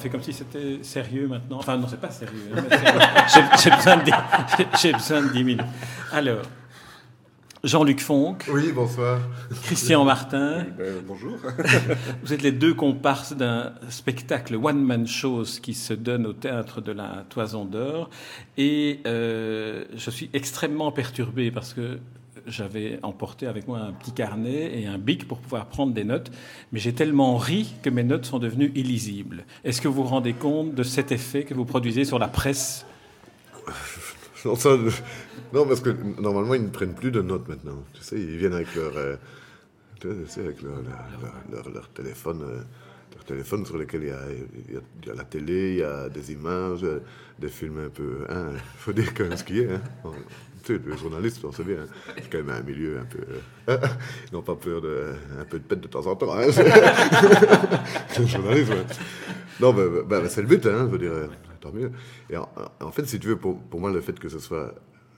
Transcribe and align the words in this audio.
Fait 0.00 0.08
comme 0.10 0.22
si 0.22 0.32
c'était 0.32 0.78
sérieux 0.82 1.28
maintenant. 1.28 1.58
Enfin, 1.58 1.76
non, 1.76 1.86
c'est 1.88 2.00
pas 2.00 2.10
sérieux. 2.10 2.50
hein, 2.56 2.62
J'ai 3.62 3.70
besoin, 3.70 3.96
de 3.98 4.92
besoin 4.96 5.22
de 5.22 5.28
10 5.32 5.44
minutes. 5.44 5.64
Alors, 6.12 6.42
Jean-Luc 7.62 8.00
Fonck, 8.00 8.46
Oui, 8.50 8.72
bonsoir. 8.72 9.18
Christian 9.64 10.02
Martin, 10.04 10.64
Ben, 10.78 10.94
bonjour. 11.06 11.36
vous 12.22 12.32
êtes 12.32 12.40
les 12.40 12.52
deux 12.52 12.72
comparses 12.72 13.34
d'un 13.36 13.74
spectacle 13.90 14.56
one-man 14.56 15.06
show 15.06 15.42
qui 15.62 15.74
se 15.74 15.92
donne 15.92 16.24
au 16.26 16.32
théâtre 16.32 16.80
de 16.80 16.92
la 16.92 17.24
Toison 17.28 17.66
d'Or. 17.66 18.08
Et 18.56 19.00
euh, 19.06 19.84
je 19.94 20.10
suis 20.10 20.30
extrêmement 20.32 20.90
perturbé 20.90 21.50
parce 21.50 21.74
que 21.74 21.98
j'avais 22.46 22.98
emporté 23.02 23.46
avec 23.46 23.66
moi 23.68 23.78
un 23.78 23.92
petit 23.92 24.12
carnet 24.12 24.80
et 24.80 24.86
un 24.86 24.98
bic 24.98 25.26
pour 25.28 25.38
pouvoir 25.38 25.66
prendre 25.66 25.92
des 25.92 26.04
notes, 26.04 26.30
mais 26.72 26.78
j'ai 26.80 26.92
tellement 26.92 27.36
ri 27.36 27.74
que 27.82 27.90
mes 27.90 28.02
notes 28.04 28.26
sont 28.26 28.38
devenues 28.38 28.72
illisibles. 28.74 29.44
Est-ce 29.64 29.80
que 29.80 29.88
vous 29.88 30.02
vous 30.02 30.08
rendez 30.08 30.32
compte 30.32 30.74
de 30.74 30.82
cet 30.82 31.12
effet 31.12 31.44
que 31.44 31.54
vous 31.54 31.64
produisez 31.64 32.04
sur 32.04 32.18
la 32.18 32.28
presse? 32.28 32.86
Non, 34.44 35.66
parce 35.66 35.80
que 35.80 35.90
normalement, 36.20 36.54
ils 36.54 36.62
ne 36.62 36.68
prennent 36.68 36.94
plus 36.94 37.10
de 37.10 37.20
notes 37.20 37.48
maintenant. 37.48 37.82
Tu 37.92 38.02
sais, 38.02 38.16
ils 38.16 38.36
viennent 38.38 38.54
avec 38.54 38.74
leur, 38.74 38.96
euh, 38.96 39.16
tu 40.00 40.08
sais, 40.28 40.40
avec 40.40 40.62
leur, 40.62 40.76
leur, 41.50 41.68
leur- 41.70 41.88
téléphone, 41.90 42.42
euh, 42.42 42.62
téléphone 43.30 43.64
sur 43.64 43.78
lequel 43.78 44.02
il 44.02 44.08
y, 44.08 45.10
a, 45.10 45.14
la 45.14 45.24
télé, 45.24 45.72
il 45.72 45.78
y 45.78 45.82
a 45.82 46.08
des 46.08 46.32
images, 46.32 46.82
euh, 46.82 47.00
des 47.38 47.48
films 47.48 47.78
un 47.78 47.88
peu. 47.88 48.26
Il 48.28 48.58
faut 48.78 48.92
dire 48.92 49.14
quand 49.14 49.24
même 49.24 49.36
ce 49.36 49.44
qu'il 49.44 49.58
y 49.58 49.64
a. 49.66 49.74
Hein. 49.74 50.10
Tu 50.64 50.74
sais, 50.76 50.80
les 50.84 50.96
journalistes, 50.96 51.42
on 51.44 51.52
sait 51.52 51.62
bien, 51.64 51.82
hein. 51.82 52.12
c'est 52.16 52.28
quand 52.30 52.38
même 52.38 52.50
un 52.50 52.62
milieu 52.62 52.98
un 52.98 53.04
peu. 53.04 53.20
euh, 53.68 53.78
ils 54.30 54.34
n'ont 54.34 54.42
pas 54.42 54.56
peur 54.56 54.80
de 54.82 55.12
un 55.38 55.44
peu 55.44 55.58
de 55.58 55.64
pète 55.64 55.80
de 55.80 55.88
temps 55.88 56.06
en 56.06 56.16
temps. 56.16 56.34
Hein. 56.34 56.50
C'est 56.50 58.18
le 58.20 58.26
journalisme. 58.26 58.74
Non, 59.60 59.72
ben, 59.72 60.28
c'est 60.28 60.42
le 60.42 60.48
but, 60.48 60.66
hein, 60.66 60.88
je 60.90 60.96
dire, 60.98 61.12
euh, 61.12 61.26
tant 61.60 61.72
mieux. 61.72 61.92
Et 62.28 62.36
en, 62.36 62.90
fait, 62.90 63.06
si 63.06 63.20
tu 63.20 63.28
veux, 63.28 63.36
pour, 63.36 63.60
pour 63.60 63.80
moi, 63.80 63.92
le 63.92 64.00
fait 64.00 64.18
que 64.18 64.28
ce 64.28 64.38
soit 64.38 64.74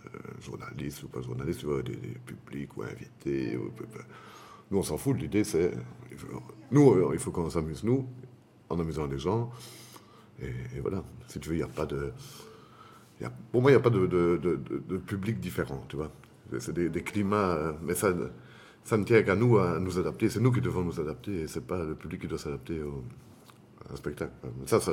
euh, 0.06 0.18
journaliste 0.44 1.02
ou 1.04 1.08
pas 1.08 1.22
journaliste, 1.22 1.64
vois, 1.64 1.82
des, 1.82 1.96
des 1.96 2.18
publics 2.26 2.76
ou 2.76 2.82
invités, 2.82 3.56
ou- 3.56 3.72
nous, 4.72 4.78
on 4.78 4.82
s'en 4.82 4.96
fout. 4.96 5.16
L'idée, 5.18 5.44
c'est. 5.44 5.70
Nous, 6.70 6.90
euh, 6.90 7.10
il 7.12 7.18
faut 7.18 7.30
qu'on 7.30 7.50
s'amuse, 7.50 7.84
nous, 7.84 8.08
en 8.70 8.80
amusant 8.80 9.06
les 9.06 9.18
gens. 9.18 9.50
Et, 10.40 10.80
voilà. 10.80 11.04
Si 11.28 11.38
tu 11.38 11.50
veux, 11.50 11.54
il 11.56 11.58
n'y 11.58 11.64
a 11.64 11.68
pas 11.68 11.84
de. 11.84 12.12
pour 13.52 13.60
moi, 13.60 13.70
il 13.70 13.74
n'y 13.74 13.80
a 13.80 13.82
pas 13.82 13.90
de, 13.90 14.98
public 15.06 15.38
différent, 15.38 15.84
tu 15.88 15.96
vois. 15.96 16.10
C'est 16.58 16.72
des, 16.72 17.02
climats, 17.02 17.54
euh, 17.54 17.72
mais 17.82 17.94
ça, 17.94 18.12
ça 18.82 18.96
ne 18.96 19.04
tient 19.04 19.22
qu'à 19.22 19.36
nous 19.36 19.58
à 19.58 19.78
nous 19.78 19.98
adapter. 19.98 20.30
C'est 20.30 20.40
nous 20.40 20.52
qui 20.52 20.62
devons 20.62 20.82
nous 20.82 20.98
adapter, 20.98 21.42
et 21.42 21.46
c'est 21.46 21.66
pas 21.66 21.84
le 21.84 21.94
public 21.94 22.22
qui 22.22 22.26
doit 22.26 22.38
s'adapter 22.38 22.82
au, 22.82 23.04
spectacle. 23.94 24.32
Ça, 24.64 24.80
ça, 24.80 24.92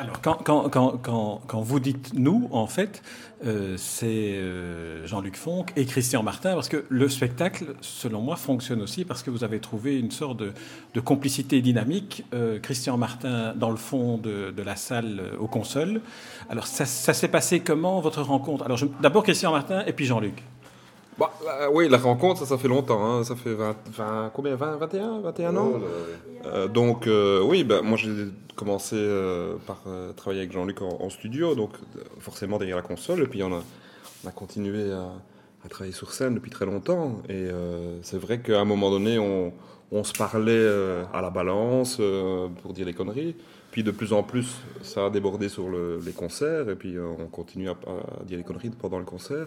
Alors, 0.00 0.20
quand, 0.22 0.34
quand, 0.44 0.68
quand, 0.68 1.40
quand, 1.44 1.60
vous 1.60 1.80
dites 1.80 2.12
nous, 2.14 2.48
en 2.52 2.68
fait, 2.68 3.02
euh, 3.44 3.74
c'est 3.76 4.06
euh, 4.06 5.04
Jean-Luc 5.08 5.34
Fonck 5.34 5.72
et 5.74 5.86
Christian 5.86 6.22
Martin, 6.22 6.54
parce 6.54 6.68
que 6.68 6.84
le 6.88 7.08
spectacle, 7.08 7.74
selon 7.80 8.20
moi, 8.20 8.36
fonctionne 8.36 8.80
aussi 8.80 9.04
parce 9.04 9.24
que 9.24 9.30
vous 9.30 9.42
avez 9.42 9.58
trouvé 9.58 9.98
une 9.98 10.12
sorte 10.12 10.36
de, 10.36 10.52
de 10.94 11.00
complicité 11.00 11.60
dynamique. 11.62 12.24
Euh, 12.32 12.60
Christian 12.60 12.96
Martin, 12.96 13.54
dans 13.56 13.70
le 13.70 13.76
fond 13.76 14.18
de, 14.18 14.52
de 14.56 14.62
la 14.62 14.76
salle 14.76 15.18
euh, 15.18 15.36
aux 15.36 15.48
consoles. 15.48 16.00
Alors, 16.48 16.68
ça, 16.68 16.86
ça 16.86 17.12
s'est 17.12 17.26
passé 17.26 17.58
comment, 17.58 18.00
votre 18.00 18.22
rencontre? 18.22 18.64
Alors, 18.64 18.78
d'abord 19.00 19.24
Christian 19.24 19.50
Martin 19.50 19.82
et 19.84 19.92
puis 19.92 20.04
Jean-Luc. 20.04 20.44
Bah, 21.18 21.32
euh, 21.46 21.68
oui, 21.72 21.88
la 21.88 21.98
rencontre, 21.98 22.40
ça, 22.40 22.46
ça 22.46 22.58
fait 22.58 22.68
longtemps. 22.68 23.04
hein. 23.04 23.24
Ça 23.24 23.34
fait 23.34 23.54
20, 23.54 23.76
20 23.90 24.30
combien 24.34 24.54
20, 24.54 24.76
21, 24.76 25.20
21 25.20 25.56
ans? 25.56 25.72
Oh 25.74 25.78
là, 25.78 26.48
Euh, 26.50 26.68
Donc, 26.68 27.06
euh, 27.06 27.42
oui, 27.42 27.64
bah, 27.64 27.82
moi 27.82 27.96
j'ai 27.96 28.10
commencé 28.54 28.96
euh, 28.96 29.56
par 29.66 29.82
travailler 30.16 30.40
avec 30.42 30.52
Jean-Luc 30.52 30.80
en, 30.82 30.88
en 31.00 31.10
studio, 31.10 31.54
donc 31.54 31.70
forcément 32.20 32.58
derrière 32.58 32.76
la 32.76 32.82
console. 32.82 33.22
Et 33.22 33.26
puis 33.26 33.42
on 33.42 33.52
a, 33.52 33.62
on 34.24 34.28
a 34.28 34.32
continué 34.32 34.92
à, 34.92 35.08
à 35.64 35.68
travailler 35.68 35.94
sur 35.94 36.12
scène 36.12 36.34
depuis 36.34 36.50
très 36.50 36.66
longtemps. 36.66 37.20
Et 37.28 37.46
c'est 38.02 38.18
vrai 38.18 38.38
qu'à 38.40 38.60
un 38.60 38.64
moment 38.64 38.90
donné, 38.90 39.18
on, 39.18 39.52
on 39.90 40.04
se 40.04 40.12
parlait 40.12 40.66
à 41.12 41.20
la 41.20 41.30
balance 41.30 42.00
pour 42.62 42.72
dire 42.74 42.86
les 42.86 42.94
conneries. 42.94 43.34
Puis 43.72 43.82
de 43.82 43.90
plus 43.90 44.12
en 44.12 44.22
plus, 44.22 44.56
ça 44.82 45.06
a 45.06 45.10
débordé 45.10 45.48
sur 45.48 45.68
le- 45.68 46.00
les 46.04 46.12
concerts. 46.12 46.68
Et 46.70 46.76
puis 46.76 46.96
on 46.98 47.26
continue 47.26 47.68
à, 47.68 47.72
à 48.20 48.24
dire 48.24 48.38
les 48.38 48.44
conneries 48.44 48.70
pendant 48.70 48.98
le 49.00 49.04
concert. 49.04 49.46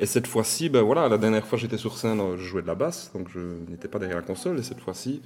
Et 0.00 0.06
cette 0.06 0.26
fois-ci, 0.26 0.68
ben 0.68 0.82
voilà, 0.82 1.08
la 1.08 1.18
dernière 1.18 1.46
fois 1.46 1.58
j'étais 1.58 1.76
sur 1.76 1.96
scène, 1.96 2.20
je 2.36 2.42
jouais 2.42 2.62
de 2.62 2.66
la 2.66 2.76
basse, 2.76 3.10
donc 3.14 3.28
je 3.32 3.40
n'étais 3.68 3.88
pas 3.88 3.98
derrière 3.98 4.18
la 4.18 4.22
console. 4.22 4.58
Et 4.58 4.62
cette 4.62 4.80
fois-ci, 4.80 5.22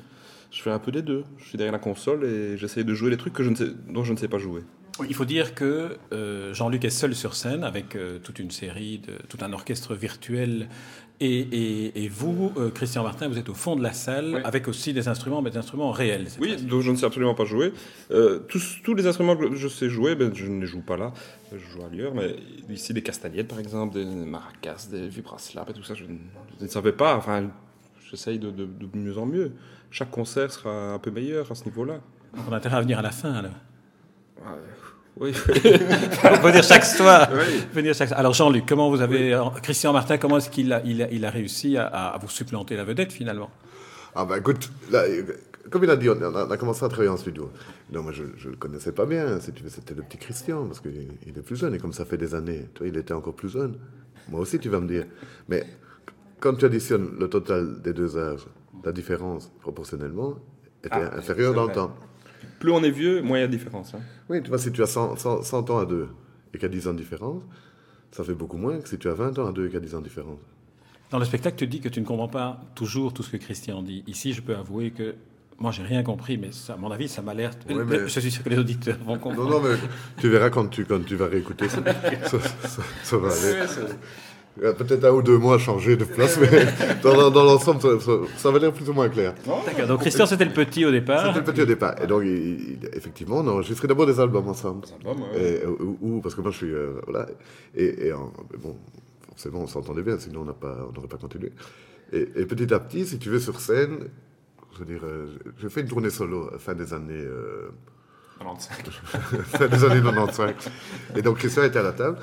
je 0.50 0.62
fais 0.62 0.71
un 0.71 0.78
peu 0.78 0.93
des 0.93 1.03
deux. 1.03 1.25
Je 1.38 1.44
suis 1.44 1.59
derrière 1.59 1.72
la 1.72 1.78
console 1.78 2.25
et 2.25 2.56
j'essaye 2.56 2.84
de 2.84 2.94
jouer 2.94 3.11
les 3.11 3.16
trucs 3.16 3.32
que 3.32 3.43
je 3.43 3.50
ne 3.50 3.55
sais, 3.55 3.69
dont 3.88 4.05
je 4.05 4.12
ne 4.12 4.19
sais 4.19 4.28
pas 4.28 4.38
jouer. 4.38 4.62
Il 5.09 5.15
faut 5.15 5.25
dire 5.25 5.55
que 5.55 5.97
euh, 6.12 6.53
Jean-Luc 6.53 6.84
est 6.84 6.91
seul 6.91 7.15
sur 7.15 7.34
scène 7.34 7.65
avec 7.65 7.97
euh, 7.97 8.19
toute 8.19 8.38
une 8.38 8.50
série, 8.50 8.99
de, 8.99 9.15
tout 9.28 9.38
un 9.41 9.53
orchestre 9.53 9.94
virtuel. 9.94 10.69
Et, 11.25 11.38
et- 11.38 12.05
et 12.05 12.09
vous, 12.09 12.53
euh, 12.56 12.71
Christian 12.71 13.05
Martin, 13.05 13.28
vous 13.28 13.38
êtes 13.38 13.49
au 13.49 13.55
fond 13.55 13.77
de 13.77 13.83
la 13.83 13.93
salle 13.93 14.33
Oui. 14.34 14.41
avec 14.43 14.66
aussi 14.66 14.93
des 14.93 15.06
instruments, 15.06 15.41
mais 15.41 15.50
des 15.50 15.56
instruments 15.59 15.93
réels. 15.93 16.27
Oui, 16.41 16.56
donc 16.56 16.81
je 16.83 16.91
ne 16.91 16.97
sais 16.97 17.06
absolument 17.06 17.34
pas 17.37 17.44
jouer. 17.44 17.72
Euh, 18.10 18.41
tous, 18.49 18.78
tous 18.83 18.94
les 18.94 19.06
instruments 19.06 19.37
que 19.37 19.55
je 19.55 19.69
sais 19.69 19.88
jouer, 19.88 20.16
ben, 20.16 20.34
je 20.34 20.47
ne 20.47 20.61
les 20.61 20.66
joue 20.66 20.81
pas 20.81 20.97
là, 20.97 21.12
je 21.53 21.59
joue 21.59 21.84
ailleurs. 21.84 22.12
Mais 22.12 22.34
ici, 22.69 22.93
des 22.93 23.03
castagnettes 23.03 23.47
par 23.47 23.61
exemple, 23.61 23.94
des 23.94 24.05
maracas, 24.05 24.88
des 24.91 25.06
vibraslaps 25.06 25.71
et 25.71 25.75
tout 25.75 25.84
ça, 25.84 25.94
je, 25.94 26.05
ne- 26.05 26.19
je 26.59 26.65
ne 26.65 26.69
savais 26.69 26.93
pas. 26.93 27.15
Enfin, 27.16 27.50
j'essaye 28.11 28.41
de, 28.41 28.50
de- 28.50 28.65
de 28.66 28.99
mieux 28.99 29.16
en 29.16 29.27
mieux. 29.27 29.53
Chaque 29.93 30.11
concert 30.11 30.50
sera 30.50 30.94
un 30.94 30.99
peu 30.99 31.12
meilleur 31.12 31.53
à 31.53 31.55
ce 31.55 31.65
niveau-là. 31.66 32.00
On 32.49 32.53
a 32.53 32.56
intérêt 32.56 32.78
à 32.78 32.81
venir 32.81 32.99
à 32.99 33.03
la 33.03 33.11
fin, 33.12 33.32
alors. 33.34 33.53
Oui. 35.21 35.33
On 36.25 36.39
peut 36.39 36.53
dire 36.53 36.65
chaque 36.65 36.84
soir. 36.84 37.28
Oui. 37.75 37.83
Dire 37.83 37.95
chaque. 37.95 38.12
Alors 38.12 38.33
Jean-Luc, 38.33 38.65
comment 38.67 38.91
vous 38.91 39.00
avez, 39.00 39.34
euh, 39.34 39.45
Christian 39.62 39.93
Martin, 39.93 40.17
comment 40.19 40.39
est-ce 40.39 40.49
qu'il 40.50 40.73
a, 40.73 40.81
il 40.84 41.03
a, 41.03 41.11
il 41.11 41.25
a 41.25 41.31
réussi 41.31 41.77
à, 41.77 41.87
à 41.87 42.19
vous 42.19 42.28
supplanter 42.28 42.77
la 42.77 42.84
vedette 42.84 43.12
finalement? 43.12 43.50
Ah 44.15 44.25
ben 44.25 44.37
écoute, 44.37 44.71
là, 44.91 45.00
euh, 45.00 45.23
comme 45.71 45.84
il 45.84 45.91
a 45.91 45.97
dit, 45.97 46.09
on 46.09 46.21
a, 46.21 46.47
on 46.47 46.50
a 46.50 46.56
commencé 46.56 46.84
à 46.84 46.89
travailler 46.89 47.11
en 47.11 47.17
studio. 47.17 47.50
Non, 47.93 48.03
moi 48.03 48.12
je 48.12 48.23
ne 48.25 48.50
le 48.53 48.56
connaissais 48.56 48.93
pas 48.93 49.05
bien, 49.06 49.39
si 49.41 49.53
tu 49.53 49.62
veux, 49.62 49.69
c'était 49.69 49.95
le 49.95 50.03
petit 50.03 50.19
Christian, 50.19 50.67
parce 50.67 50.81
qu'il 50.81 51.09
il 51.27 51.39
est 51.39 51.43
plus 51.43 51.56
jeune, 51.56 51.75
et 51.75 51.79
comme 51.79 51.93
ça 51.93 52.05
fait 52.05 52.17
des 52.19 52.34
années, 52.34 52.69
toi, 52.75 52.87
il 52.87 52.97
était 52.97 53.15
encore 53.15 53.34
plus 53.34 53.50
jeune. 53.50 53.77
Moi 54.31 54.41
aussi, 54.41 54.59
tu 54.59 54.69
vas 54.71 54.81
me 54.81 54.89
dire. 54.89 55.05
Mais 55.49 55.65
quand 56.41 56.55
tu 56.55 56.65
additionnes 56.65 57.17
le 57.19 57.29
total 57.29 57.83
des 57.83 57.93
deux 57.93 58.17
âges, 58.17 58.47
la 58.84 58.93
différence, 58.93 59.53
proportionnellement, 59.61 60.37
était 60.83 60.94
Ah, 60.94 61.17
inférieure 61.19 61.55
dans 61.55 61.67
le 61.67 61.73
temps. 61.73 61.94
Plus 62.62 62.71
on 62.71 62.83
est 62.84 62.91
vieux, 62.93 63.23
moins 63.23 63.39
il 63.39 63.41
y 63.41 63.45
a 63.45 63.49
de 63.49 63.53
différence. 63.53 63.93
hein. 63.93 63.99
Oui, 64.31 64.41
tu 64.41 64.49
vois, 64.49 64.59
si 64.59 64.71
tu 64.71 64.81
as 64.83 64.87
100, 64.87 65.17
100 65.17 65.43
100 65.43 65.71
ans 65.71 65.78
à 65.78 65.84
deux 65.84 66.09
et 66.55 66.59
qu'il 66.59 66.62
y 66.62 66.67
a 66.67 66.69
10 66.69 66.87
ans 66.87 66.93
de 66.93 66.99
différence, 66.99 67.43
ça 68.12 68.23
fait 68.23 68.34
beaucoup 68.34 68.56
moins 68.56 68.78
que 68.78 68.89
si 68.89 68.97
tu 68.99 69.09
as 69.09 69.15
20 69.15 69.37
ans 69.41 69.49
à 69.49 69.53
deux 69.53 69.65
et 69.65 69.69
qu'il 69.69 69.75
y 69.75 69.83
a 69.83 69.84
10 69.84 69.97
ans 69.97 69.99
de 69.99 70.05
différence. 70.05 70.39
Dans 71.11 71.19
le 71.19 71.25
spectacle, 71.25 71.56
tu 71.56 71.67
dis 71.67 71.81
que 71.81 71.89
tu 71.89 72.00
ne 72.00 72.06
comprends 72.06 72.28
pas 72.28 72.61
toujours 72.77 73.12
tout 73.12 73.25
ce 73.25 73.31
que 73.31 73.37
Christian 73.37 73.83
dit. 73.83 74.05
Ici, 74.06 74.33
je 74.33 74.41
peux 74.43 74.55
avouer 74.55 74.93
que 74.93 75.17
moi, 75.59 75.73
j'ai 75.73 75.83
rien 75.83 76.05
compris, 76.05 76.39
mais 76.39 76.53
ça, 76.53 76.75
à 76.75 76.77
mon 76.77 76.91
avis, 76.93 77.09
ça 77.09 77.20
m'a 77.20 77.35
l'air. 77.35 77.50
Oui, 77.69 77.75
mais- 77.85 78.06
Je 78.06 78.20
suis 78.20 78.31
sûr 78.31 78.44
que 78.44 78.49
les 78.49 78.59
auditeurs 78.59 78.97
vont 79.05 79.14
Non, 79.14 79.19
comprendre. 79.19 79.50
non, 79.50 79.61
mais 79.61 79.75
tu 80.20 80.29
verras 80.29 80.50
quand 80.50 80.69
tu, 80.69 80.85
quand 80.85 81.05
tu 81.05 81.17
vas 81.17 81.26
réécouter, 81.26 81.69
ça, 81.69 81.82
ça, 82.29 82.38
ça- 82.41 82.82
ça 83.03 83.17
va 83.19 83.29
aller. 83.32 83.67
Il 84.58 84.64
y 84.64 84.66
a 84.66 84.75
Peut-être 84.75 85.04
un 85.04 85.10
ou 85.12 85.22
deux 85.22 85.38
mois 85.38 85.54
à 85.54 85.58
changer 85.58 85.96
de 85.96 86.04
place, 86.04 86.38
mais 86.38 86.49
dans, 87.02 87.14
l'ensemble, 87.31 87.81
ça, 87.81 87.88
ça, 88.00 88.12
ça 88.37 88.50
va 88.50 88.58
l'air 88.58 88.72
plus 88.72 88.88
ou 88.88 88.93
moins 88.93 89.08
clair. 89.08 89.34
D'accord. 89.66 89.87
Donc 89.87 90.00
Christian, 90.00 90.26
c'était 90.26 90.44
le 90.44 90.52
petit 90.52 90.84
au 90.84 90.90
départ. 90.90 91.26
C'était 91.28 91.38
le 91.38 91.44
petit 91.52 91.62
au 91.62 91.66
départ. 91.66 91.94
Et 92.02 92.06
donc, 92.06 92.22
il- 92.25 92.78
il- 92.82 92.90
effectivement, 92.93 93.37
on 93.38 93.49
a 93.49 93.50
enregistré 93.52 93.88
d'abord 93.88 94.04
des 94.06 94.20
albums 94.20 94.46
ensemble. 94.49 94.87
albums, 95.00 95.22
ouais. 95.34 95.62
Et, 95.62 95.66
ou, 95.66 95.96
ou- 96.02 96.20
parce 96.20 96.34
que 96.34 96.43
moi, 96.43 96.50
je 96.50 96.56
suis. 96.58 96.72
euh, 96.72 97.00
voilà. 97.06 97.26
Et, 97.75 98.08
et 98.08 98.12
en- 98.12 98.31
mais 98.52 98.58
bon, 98.58 98.76
forcément, 99.31 99.60
on 99.60 99.66
s'entendait 99.66 100.02
bien, 100.02 100.19
sinon 100.19 100.40
on 100.43 100.44
n'aurait 100.44 101.08
pas 101.08 101.16
continué. 101.16 101.50
Et, 102.12 102.28
et 102.37 102.44
petit 102.44 102.72
à 102.75 102.78
petit, 102.78 103.06
si 103.06 103.19
tu 103.19 103.31
veux, 103.31 103.40
sur 103.40 103.58
scène, 103.58 104.00
je 104.75 104.78
veux 104.81 104.84
dire, 104.84 105.00
euh, 105.04 105.28
j'ai 105.58 105.70
fait 105.70 105.81
une 105.81 105.88
tournée 105.88 106.10
solo 106.10 106.50
fin 106.58 106.75
des 106.75 106.93
années. 106.93 107.14
euh, 107.14 107.70
95. 108.38 108.76
fin 109.46 109.66
des 109.69 109.84
années 109.84 110.02
95. 110.02 110.50
Et 111.16 111.22
donc 111.22 111.38
Christian 111.38 111.62
était 111.62 111.78
à 111.78 111.82
la 111.82 111.93
table. 111.93 112.19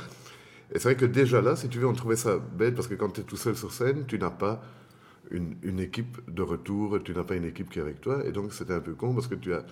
Et 0.72 0.80
c'est 0.80 0.90
vrai 0.90 0.96
que 0.96 1.06
déjà 1.06 1.42
là, 1.42 1.56
si 1.56 1.68
tu 1.70 1.80
veux, 1.80 1.88
on 1.88 1.94
trouvait 1.94 2.16
ça 2.16 2.38
bête 2.38 2.76
parce 2.76 2.88
que 2.88 2.96
quand 2.96 3.10
tu 3.10 3.22
es 3.22 3.24
tout 3.24 3.38
seul 3.38 3.56
sur 3.56 3.72
scène, 3.72 4.06
tu 4.08 4.20
n'as 4.20 4.30
pas 4.30 4.62
une, 5.32 5.80
équipe 5.80 6.20
de 6.30 6.42
retour, 6.42 7.02
tu 7.04 7.14
n'as 7.14 7.24
pas 7.24 7.36
une 7.36 7.46
équipe 7.46 7.70
qui 7.70 7.80
est 7.80 7.82
avec 7.82 8.02
toi. 8.02 8.26
Et 8.26 8.32
donc 8.32 8.54
c'était 8.54 8.74
un 8.74 8.80
peu 8.80 8.94
con 8.94 9.14
parce 9.14 9.28
que 9.28 9.36
tu 9.36 9.54
as. 9.54 9.66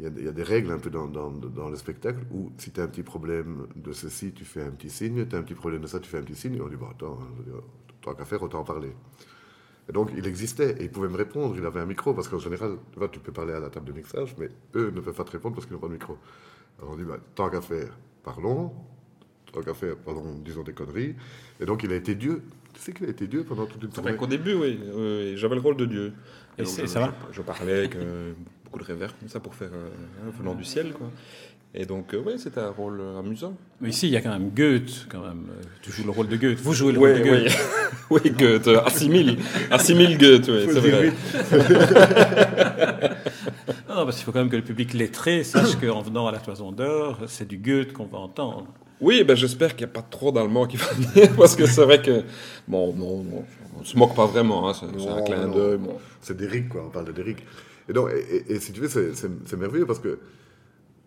il 0.00 0.24
y, 0.24 0.28
a, 0.28 0.32
des 0.32 0.42
règles 0.42 0.70
un 0.72 0.78
peu 0.78 0.90
dans, 0.90 1.70
le 1.70 1.76
spectacle 1.76 2.24
où 2.32 2.50
si 2.58 2.70
tu 2.72 2.80
as 2.80 2.84
un 2.84 2.88
petit 2.88 3.02
problème 3.02 3.66
de 3.76 3.92
ceci, 3.92 4.32
tu 4.32 4.44
fais 4.44 4.62
un 4.62 4.70
petit 4.70 4.90
signe, 4.90 5.26
tu 5.26 5.36
as 5.36 5.38
un 5.38 5.42
petit 5.42 5.54
problème 5.54 5.82
de 5.82 5.86
ça, 5.86 6.00
tu 6.00 6.08
fais 6.08 6.18
un 6.18 6.22
petit 6.22 6.34
signe, 6.34 6.56
et 6.56 6.60
on 6.60 6.68
dit, 6.68 6.76
bon, 6.76 6.88
attends, 6.90 7.18
dire, 7.44 7.62
tant 8.02 8.14
qu'à 8.14 8.24
faire, 8.24 8.42
autant 8.42 8.60
en 8.60 8.64
parler. 8.64 8.92
Et 9.88 9.92
donc, 9.92 10.10
il 10.16 10.26
existait, 10.26 10.76
et 10.80 10.84
il 10.84 10.90
pouvait 10.90 11.08
me 11.08 11.16
répondre, 11.16 11.54
il 11.56 11.64
avait 11.64 11.80
un 11.80 11.86
micro, 11.86 12.12
parce 12.12 12.28
qu'en 12.28 12.40
général, 12.40 12.76
tu 13.12 13.20
peux 13.20 13.32
parler 13.32 13.52
à 13.52 13.60
la 13.60 13.70
table 13.70 13.86
de 13.86 13.92
mixage, 13.92 14.34
mais 14.38 14.48
eux 14.74 14.90
ne 14.90 15.00
peuvent 15.00 15.14
pas 15.14 15.24
te 15.24 15.30
répondre 15.30 15.54
parce 15.54 15.66
qu'ils 15.66 15.74
n'ont 15.74 15.80
pas 15.80 15.88
de 15.88 15.92
micro. 15.92 16.18
Alors 16.78 16.92
on 16.92 16.96
dit, 16.96 17.04
bah, 17.04 17.18
tant 17.34 17.48
qu'à 17.48 17.60
faire, 17.60 17.96
parlons, 18.24 18.72
tant 19.56 19.62
qu'à 19.62 19.74
faire, 19.74 19.96
pardon, 19.96 20.22
disons 20.44 20.62
des 20.62 20.72
conneries. 20.72 21.14
Et 21.60 21.64
donc, 21.64 21.82
il 21.82 21.92
a 21.92 21.96
été 21.96 22.14
Dieu. 22.14 22.42
Tu 22.74 22.80
sais 22.80 22.92
qu'il 22.92 23.06
a 23.06 23.10
été 23.10 23.26
Dieu 23.26 23.44
pendant 23.44 23.66
toute 23.66 23.82
une 23.82 23.88
tournée 23.88 24.14
qu'au 24.16 24.26
début, 24.26 24.52
oui, 24.54 24.78
oui, 24.82 24.92
oui, 24.94 25.36
j'avais 25.36 25.54
le 25.54 25.60
rôle 25.62 25.76
de 25.76 25.86
Dieu. 25.86 26.12
Et 26.58 26.62
donc, 26.62 26.72
je, 26.78 26.86
ça 26.86 27.00
va 27.00 27.14
je, 27.30 27.36
je 27.36 27.42
parlais 27.42 27.72
avec 27.72 27.96
euh, 27.96 28.32
beaucoup 28.64 28.78
de 28.78 28.84
réverb 28.84 29.12
comme 29.18 29.28
ça 29.28 29.40
pour 29.40 29.54
faire 29.54 29.70
euh, 29.72 29.88
hein, 30.26 30.30
venant 30.38 30.54
du 30.54 30.64
ciel, 30.64 30.92
quoi. 30.92 31.10
Et 31.74 31.84
donc, 31.84 32.14
euh, 32.14 32.22
ouais, 32.22 32.38
c'était 32.38 32.60
un 32.60 32.70
rôle 32.70 33.00
euh, 33.00 33.18
amusant. 33.18 33.54
Mais 33.80 33.90
ici, 33.90 34.06
il 34.08 34.12
y 34.12 34.16
a 34.16 34.20
quand 34.22 34.30
même 34.30 34.50
Goethe, 34.50 35.06
quand 35.10 35.20
même. 35.20 35.46
Euh, 35.50 35.62
Tu 35.82 35.90
joues 35.90 36.04
le 36.04 36.10
rôle 36.10 36.28
de 36.28 36.36
Goethe. 36.36 36.58
Vous 36.60 36.72
jouez 36.72 36.92
le 36.92 36.98
Oui, 36.98 37.12
rôle 37.12 37.22
de 37.22 37.30
oui, 37.30 37.42
Goethe. 37.42 37.58
oui, 38.10 38.30
Goethe, 38.30 38.68
euh, 38.68 38.80
assimile, 38.84 39.38
assimile 39.70 40.16
Goethe, 40.16 40.48
oui, 40.48 40.66
c'est 40.72 40.80
vrai. 40.80 41.12
Non, 43.88 44.04
parce 44.04 44.16
qu'il 44.16 44.24
faut 44.24 44.32
quand 44.32 44.40
même 44.40 44.50
que 44.50 44.56
le 44.56 44.62
public 44.62 44.92
lettré 44.94 45.44
sache 45.44 45.76
qu'en 45.76 46.02
venant 46.02 46.26
à 46.26 46.32
la 46.32 46.38
Toison 46.38 46.72
d'Or, 46.72 47.18
c'est 47.26 47.48
du 47.48 47.58
Goethe 47.58 47.92
qu'on 47.92 48.06
va 48.06 48.18
entendre. 48.18 48.66
Oui, 49.00 49.24
ben 49.24 49.36
j'espère 49.36 49.76
qu'il 49.76 49.86
n'y 49.86 49.90
a 49.90 49.94
pas 49.94 50.02
trop 50.02 50.32
d'Allemands 50.32 50.66
qui 50.66 50.76
vont 50.78 50.86
venir, 50.94 51.34
parce 51.36 51.54
que 51.56 51.66
c'est 51.66 51.84
vrai 51.84 52.00
que, 52.00 52.22
bon, 52.66 52.94
non, 52.94 53.22
non, 53.22 53.44
on 53.78 53.84
se 53.84 53.96
moque 53.96 54.14
pas 54.14 54.26
vraiment, 54.26 54.68
hein, 54.68 54.72
c'est 54.74 54.86
un 55.08 55.22
clin 55.22 55.48
d'œil, 55.48 55.78
bon. 55.78 55.98
C'est 56.22 56.36
d'Eric, 56.36 56.68
quoi. 56.70 56.84
On 56.86 56.90
parle 56.90 57.06
de 57.06 57.12
d'Eric. 57.12 57.38
Et, 57.88 57.92
donc, 57.92 58.10
et, 58.10 58.36
et- 58.36 58.52
et 58.54 58.60
si 58.60 58.72
tu 58.72 58.80
veux, 58.80 58.88
c'est- 58.88 59.56
merveilleux 59.56 59.86
parce 59.86 59.98
que 60.00 60.18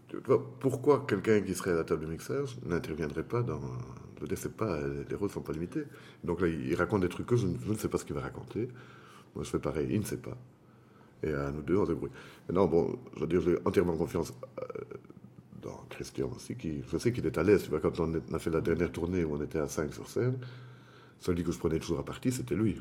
tu 0.08 0.18
vois, 0.26 0.44
pourquoi 0.60 1.06
quelqu'un 1.08 1.42
qui 1.42 1.54
serait 1.56 1.72
à 1.72 1.76
la 1.76 1.84
table 1.84 2.06
de 2.06 2.12
mixage 2.12 2.58
n'interviendrait 2.66 3.24
pas 3.24 3.42
dans. 3.44 3.60
Je 4.16 4.22
veux 4.22 4.28
dire, 4.28 4.38
c'est 4.38 4.56
pas, 4.56 4.80
les 5.10 5.16
rôles 5.16 5.30
sont 5.30 5.42
pas 5.42 5.54
limités. 5.54 5.84
Donc 6.24 6.42
là, 6.42 6.48
il, 6.48 6.74
raconte 6.76 7.02
des 7.02 7.10
trucs 7.10 7.28
que 7.28 7.36
je, 7.36 7.48
ne- 7.48 7.58
je 7.66 7.72
ne 7.72 7.78
sais 7.78 7.88
pas 7.90 7.98
ce 7.98 8.06
qu'il 8.06 8.16
va 8.16 8.22
raconter. 8.22 8.68
Moi, 9.36 9.44
je 9.44 9.50
fais 9.50 9.60
pareil, 9.60 9.88
il 9.92 10.00
ne 10.00 10.06
sait 10.06 10.18
pas. 10.18 10.36
Et 11.24 11.32
à 11.34 11.52
nous 11.52 11.62
deux, 11.62 11.78
on 11.78 11.86
se 11.86 11.92
débrouille. 11.92 12.10
Maintenant, 12.48 12.68
bon, 12.68 12.98
je 13.16 13.22
veux 13.22 13.28
dire, 13.28 13.42
j'ai 13.42 13.58
entièrement 13.66 13.96
confiance 13.96 14.34
euh, 14.60 14.64
dans 15.62 15.84
Christian 15.90 16.30
aussi. 16.36 16.56
Qui, 16.56 16.82
je 16.92 16.98
sais 16.98 17.12
qu'il 17.12 17.26
est 17.26 17.38
à 17.38 17.44
l'aise. 17.44 17.64
Tu 17.64 17.70
vois, 17.70 17.80
quand 17.80 18.00
on 18.00 18.14
a 18.34 18.40
fait 18.40 18.50
la 18.50 18.62
dernière 18.62 18.92
tournée 18.92 19.24
où 19.24 19.36
on 19.36 19.42
était 19.44 19.60
à 19.60 19.68
5 19.68 19.94
sur 19.94 20.08
scène, 20.10 20.38
celui 21.20 21.44
que 21.44 21.52
je 21.52 21.58
prenais 21.60 21.80
toujours 21.80 22.00
à 22.00 22.06
partie, 22.06 22.32
c'était 22.32 22.56
lui. 22.56 22.78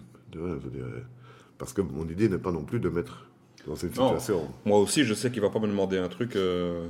Parce 1.59 1.73
que 1.73 1.81
mon 1.83 2.07
idée 2.09 2.29
n'est 2.29 2.39
pas 2.39 2.53
non 2.53 2.63
plus 2.65 2.81
de 2.81 2.89
mettre 2.89 3.27
dans 3.67 3.75
cette 3.77 3.97
Non. 3.97 4.09
situation. 4.19 4.49
Moi 4.65 4.79
aussi, 4.79 5.05
je 5.05 5.15
sais 5.15 5.31
qu'il 5.31 5.41
va 5.43 5.51
pas 5.51 5.59
me 5.59 5.67
demander 5.67 5.99
un 5.99 6.09
truc 6.09 6.37
euh, 6.37 6.87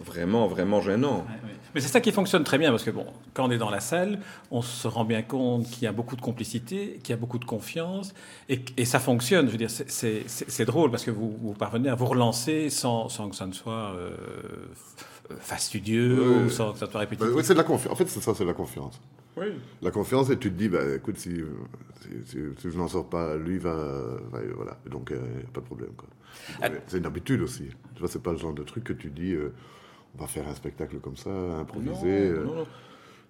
vraiment, 0.00 0.46
vraiment 0.46 0.80
gênant. 0.80 1.26
Mais 1.74 1.80
c'est 1.80 1.88
ça 1.88 2.00
qui 2.00 2.12
fonctionne 2.12 2.44
très 2.44 2.56
bien, 2.58 2.70
parce 2.70 2.84
que 2.84 2.92
bon, 2.92 3.06
quand 3.34 3.48
on 3.48 3.50
est 3.50 3.58
dans 3.58 3.70
la 3.70 3.80
salle, 3.80 4.20
on 4.52 4.62
se 4.62 4.86
rend 4.86 5.04
bien 5.04 5.22
compte 5.22 5.68
qu'il 5.68 5.82
y 5.82 5.86
a 5.88 5.92
beaucoup 5.92 6.14
de 6.14 6.20
complicité, 6.20 7.00
qu'il 7.02 7.10
y 7.12 7.12
a 7.12 7.16
beaucoup 7.20 7.38
de 7.40 7.44
confiance, 7.44 8.14
et, 8.48 8.60
et 8.76 8.84
ça 8.84 9.00
fonctionne. 9.00 9.46
Je 9.46 9.52
veux 9.52 9.58
dire, 9.58 9.70
c'est- 9.70 10.64
drôle, 10.64 10.92
parce 10.92 11.04
que 11.04 11.10
vous, 11.10 11.36
vous 11.42 11.52
parvenez 11.54 11.88
à 11.88 11.96
vous 11.96 12.06
relancer 12.06 12.70
sans, 12.70 13.08
sans 13.08 13.28
que 13.28 13.34
ça 13.34 13.46
ne 13.46 13.52
soit 13.52 13.94
euh, 13.96 14.14
fastidieux, 15.38 16.20
Ouais. 16.20 16.44
ou 16.44 16.50
sans 16.50 16.72
que 16.72 16.78
ça 16.78 16.86
soit 16.86 16.92
Ben, 16.94 16.98
répétitif. 17.00 17.32
oui, 17.34 17.42
c'est 17.44 17.54
de 17.54 17.58
la 17.58 17.64
confiance. 17.64 17.92
En 17.92 17.96
fait, 17.96 18.06
c'est 18.08 18.20
ça, 18.20 18.34
c'est 18.34 18.44
de 18.44 18.48
la 18.48 18.54
confiance. 18.54 19.00
Oui. 19.36 19.46
La 19.82 19.90
confiance, 19.90 20.30
et 20.30 20.38
tu 20.38 20.50
te 20.50 20.56
dis, 20.56 20.68
bah, 20.68 20.94
écoute, 20.96 21.16
si, 21.18 21.40
si, 22.00 22.08
si- 22.26 22.38
si 22.56 22.70
je 22.70 22.76
n'en 22.76 22.86
sors 22.88 23.08
pas, 23.08 23.36
lui 23.36 23.58
va. 23.58 23.74
va- 24.30 24.40
voilà. 24.54 24.78
Et 24.86 24.90
donc, 24.90 25.10
euh, 25.10 25.18
pas 25.52 25.60
de 25.60 25.66
problème. 25.66 25.90
quoi. 25.96 26.08
Ah. 26.62 26.68
C'est 26.86 26.98
une 26.98 27.06
habitude 27.06 27.40
aussi. 27.42 27.64
Tu 27.94 28.00
vois, 28.00 28.08
c'est 28.08 28.22
pas 28.22 28.32
le 28.32 28.38
genre 28.38 28.54
de 28.54 28.62
truc 28.62 28.84
que 28.84 28.92
tu 28.92 29.10
dis, 29.10 29.32
euh, 29.32 29.52
on 30.16 30.20
va 30.22 30.26
faire 30.28 30.46
un 30.48 30.54
spectacle 30.54 30.98
comme 30.98 31.16
ça, 31.16 31.30
improviser. 31.30 32.28
euh, 32.28 32.44
non, 32.44 32.54
non. 32.56 32.66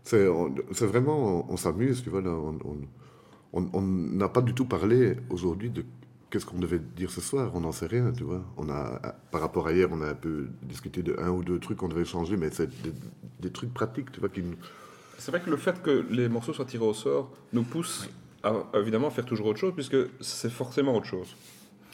C'est 0.03 0.29
on- 0.29 0.55
c'est 0.73 0.87
vraiment, 0.87 1.47
on, 1.49 1.53
on 1.55 1.57
s'amuse, 1.57 2.03
tu 2.03 2.11
vois. 2.11 2.21
Là, 2.21 2.31
on 2.31 2.59
on- 2.65 2.79
on- 3.63 3.71
on 3.73 3.81
n'a 3.81 4.29
pas 4.29 4.43
du 4.43 4.53
tout 4.53 4.67
parlé 4.67 5.17
aujourd'hui 5.31 5.71
de 5.71 5.85
qu'est-ce 6.31 6.47
qu'on 6.47 6.59
devait 6.59 6.79
dire 6.79 7.11
ce 7.11 7.21
soir? 7.21 7.51
On 7.55 7.61
n'en 7.61 7.73
sait 7.73 7.87
rien, 7.87 8.13
tu 8.13 8.25
vois. 8.25 8.43
On 8.57 8.69
a, 8.69 9.01
par 9.31 9.41
rapport 9.41 9.67
à 9.69 9.73
hier, 9.73 9.89
on 9.91 10.01
a 10.03 10.09
un 10.09 10.15
peu 10.15 10.49
discuté 10.63 11.03
de 11.03 11.17
un 11.19 11.31
ou 11.31 11.43
deux 11.43 11.59
trucs 11.59 11.79
qu'on 11.79 11.89
devait 11.89 12.05
changer, 12.05 12.37
mais 12.37 12.51
c'est 12.51 12.69
des, 12.83 12.93
des 13.41 13.51
trucs 13.51 13.73
pratiques, 13.73 14.11
tu 14.13 14.21
vois, 14.21 14.29
qui 14.29 14.43
nous. 14.43 14.57
C'est 15.19 15.31
vrai 15.31 15.41
que 15.41 15.51
le 15.51 15.57
fait 15.57 15.81
que 15.83 16.05
les 16.11 16.29
morceaux 16.29 16.53
soient 16.53 16.65
tirés 16.65 16.85
au 16.85 16.95
sort 16.95 17.31
nous 17.53 17.63
pousse 17.63 18.09
à, 18.43 18.49
à, 18.73 18.79
évidemment 18.81 19.11
faire 19.11 19.25
toujours 19.25 19.47
autre 19.47 19.61
chose, 19.61 19.73
puisque 19.75 19.97
c'est 20.21 20.51
forcément 20.51 20.97
autre 20.97 21.07
chose. 21.07 21.35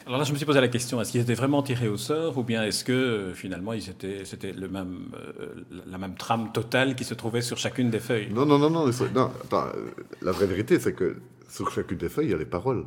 Alors 0.06 0.18
là, 0.18 0.24
je 0.24 0.32
me 0.32 0.36
suis 0.38 0.46
posé 0.46 0.60
la 0.60 0.68
question 0.68 0.98
est-ce 1.00 1.12
qu'ils 1.12 1.20
étaient 1.20 1.34
vraiment 1.34 1.62
tirés 1.62 1.88
au 1.88 1.98
sort, 1.98 2.38
ou 2.38 2.42
bien 2.42 2.64
est-ce 2.64 2.84
que 2.84 2.92
euh, 2.92 3.34
finalement, 3.34 3.74
ils 3.74 3.88
étaient- 3.90 4.24
c'était 4.24 4.52
le 4.52 4.66
même, 4.68 5.10
euh, 5.14 5.62
la 5.86 5.98
même 5.98 6.14
trame 6.14 6.50
totale 6.52 6.96
qui 6.96 7.04
se 7.04 7.12
trouvait 7.12 7.42
sur 7.42 7.58
chacune 7.58 7.90
des 7.90 8.00
feuilles? 8.00 8.32
Non, 8.32 8.46
non, 8.46 8.58
non, 8.58 8.70
non. 8.70 8.86
non 9.14 9.30
attends, 9.44 9.66
euh, 9.76 9.90
la 10.22 10.32
vraie 10.32 10.46
vérité, 10.46 10.80
c'est 10.80 10.94
que 10.94 11.16
sur 11.48 11.70
chacune 11.70 11.98
des 11.98 12.08
feuilles, 12.08 12.28
il 12.28 12.30
y 12.30 12.34
a 12.34 12.38
les 12.38 12.46
paroles 12.46 12.86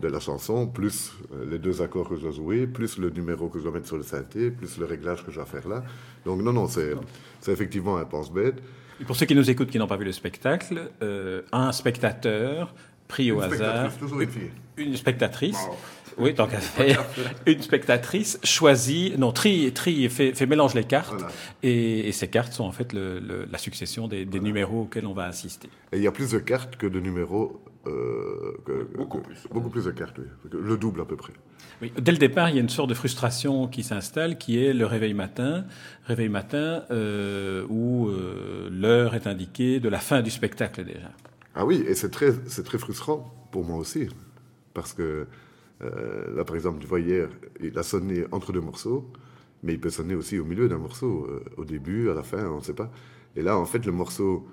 de 0.00 0.08
la 0.08 0.20
chanson, 0.20 0.66
plus 0.66 1.12
euh, 1.32 1.44
les 1.50 1.58
deux 1.58 1.82
accords 1.82 2.08
que 2.08 2.16
je 2.16 2.22
dois 2.22 2.30
jouer, 2.30 2.66
plus 2.66 2.98
le 2.98 3.10
numéro 3.10 3.48
que 3.48 3.58
je 3.58 3.64
dois 3.64 3.72
mettre 3.72 3.86
sur 3.86 3.96
le 3.96 4.02
synthé, 4.02 4.50
plus 4.50 4.78
le 4.78 4.86
réglage 4.86 5.24
que 5.24 5.30
je 5.30 5.36
dois 5.36 5.46
faire 5.46 5.68
là. 5.68 5.82
Donc, 6.24 6.42
non, 6.42 6.52
non, 6.52 6.66
c'est 6.68 6.94
effectivement 7.48 7.96
un 7.96 8.04
pense-bête. 8.04 8.62
Pour 9.06 9.16
ceux 9.16 9.26
qui 9.26 9.34
nous 9.34 9.48
écoutent, 9.48 9.70
qui 9.70 9.78
n'ont 9.78 9.86
pas 9.86 9.96
vu 9.96 10.04
le 10.04 10.12
spectacle, 10.12 10.90
euh, 11.02 11.42
un 11.52 11.72
spectateur 11.72 12.74
pris 13.10 13.30
au 13.32 13.38
Une 13.42 13.52
hasard, 13.52 13.96
toujours 13.98 14.20
une 14.20 14.30
fille. 14.30 14.50
une 14.78 14.96
spectatrice, 14.96 15.58
oui, 16.18 16.34
tant 16.34 16.46
qu'à 16.46 16.60
faire, 16.60 17.04
une 17.46 17.60
spectatrice 17.62 18.38
choisit, 18.44 19.18
non, 19.18 19.32
trie, 19.32 19.72
trie 19.72 20.08
fait, 20.08 20.34
fait 20.34 20.46
mélange 20.46 20.74
les 20.74 20.84
cartes, 20.84 21.12
Voilà. 21.12 21.28
et, 21.62 22.08
et 22.08 22.12
ces 22.12 22.28
cartes 22.28 22.52
sont 22.52 22.64
en 22.64 22.72
fait 22.72 22.92
le- 22.92 23.18
le- 23.20 23.46
la 23.50 23.58
succession 23.58 24.08
des, 24.08 24.24
des 24.24 24.40
numéros 24.40 24.82
auxquels 24.82 25.06
on 25.06 25.12
va 25.14 25.24
assister. 25.24 25.68
Et 25.92 25.96
il 25.98 26.02
y 26.02 26.06
a 26.06 26.12
plus 26.12 26.30
de 26.32 26.38
cartes 26.38 26.76
que 26.76 26.86
de 26.86 27.00
numéros. 27.00 27.60
euh, 27.86 28.58
que- 28.66 28.86
Beaucoup 28.96 29.18
que- 29.20 29.26
plus. 29.28 29.38
Beaucoup 29.50 29.70
plus 29.70 29.84
de 29.86 29.90
cartes, 29.92 30.18
oui. 30.18 30.26
Le 30.52 30.76
double 30.76 31.00
à 31.00 31.06
peu 31.06 31.16
près. 31.16 31.32
Oui, 31.80 31.90
dès 31.98 32.12
le 32.12 32.18
départ, 32.18 32.50
il 32.50 32.56
y 32.56 32.58
a 32.58 32.60
une 32.60 32.68
sorte 32.68 32.90
de 32.90 32.94
frustration 32.94 33.68
qui 33.68 33.82
s'installe, 33.82 34.36
qui 34.36 34.62
est 34.62 34.74
le 34.74 34.84
réveil 34.84 35.14
matin, 35.14 35.64
réveil 36.04 36.28
matin 36.28 36.84
euh, 36.90 37.64
où 37.70 38.08
euh, 38.08 38.68
l'heure 38.70 39.14
est 39.14 39.26
indiquée 39.26 39.80
de 39.80 39.88
la 39.88 39.98
fin 39.98 40.20
du 40.20 40.30
spectacle 40.30 40.84
déjà. 40.84 41.08
Ah 41.54 41.66
oui, 41.66 41.84
et 41.86 41.94
c'est 41.94 42.10
très, 42.10 42.32
c'est 42.46 42.62
très 42.62 42.78
frustrant 42.78 43.48
pour 43.50 43.64
moi 43.64 43.78
aussi. 43.78 44.08
Parce 44.74 44.92
que 44.92 45.26
euh, 45.82 46.36
là, 46.36 46.44
par 46.44 46.56
exemple, 46.56 46.78
tu 46.80 46.86
vois, 46.86 47.00
hier, 47.00 47.28
il 47.60 47.76
a 47.78 47.82
sonné 47.82 48.24
entre 48.32 48.52
deux 48.52 48.60
morceaux, 48.60 49.10
mais 49.62 49.74
il 49.74 49.80
peut 49.80 49.90
sonner 49.90 50.14
aussi 50.14 50.38
au 50.38 50.44
milieu 50.44 50.68
d'un 50.68 50.78
morceau, 50.78 51.26
euh, 51.28 51.42
au 51.56 51.64
début, 51.64 52.10
à 52.10 52.14
la 52.14 52.22
fin, 52.22 52.46
on 52.46 52.58
ne 52.58 52.62
sait 52.62 52.74
pas. 52.74 52.90
Et 53.36 53.42
là, 53.42 53.58
en 53.58 53.64
fait, 53.64 53.84
le 53.86 53.92
morceau 53.92 54.46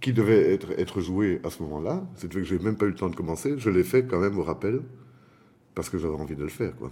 qui 0.00 0.12
devait 0.12 0.52
être, 0.52 0.72
être 0.78 1.00
joué 1.00 1.40
à 1.44 1.50
ce 1.50 1.62
moment-là, 1.62 2.02
c'est 2.16 2.28
que 2.28 2.42
je 2.42 2.54
n'ai 2.54 2.62
même 2.62 2.76
pas 2.76 2.86
eu 2.86 2.90
le 2.90 2.94
temps 2.94 3.08
de 3.08 3.14
commencer, 3.14 3.54
je 3.58 3.70
l'ai 3.70 3.84
fait 3.84 4.04
quand 4.04 4.18
même 4.18 4.38
au 4.38 4.42
rappel, 4.42 4.80
parce 5.74 5.88
que 5.88 5.98
j'avais 5.98 6.14
envie 6.14 6.34
de 6.34 6.42
le 6.42 6.48
faire. 6.48 6.74
Quoi. 6.76 6.90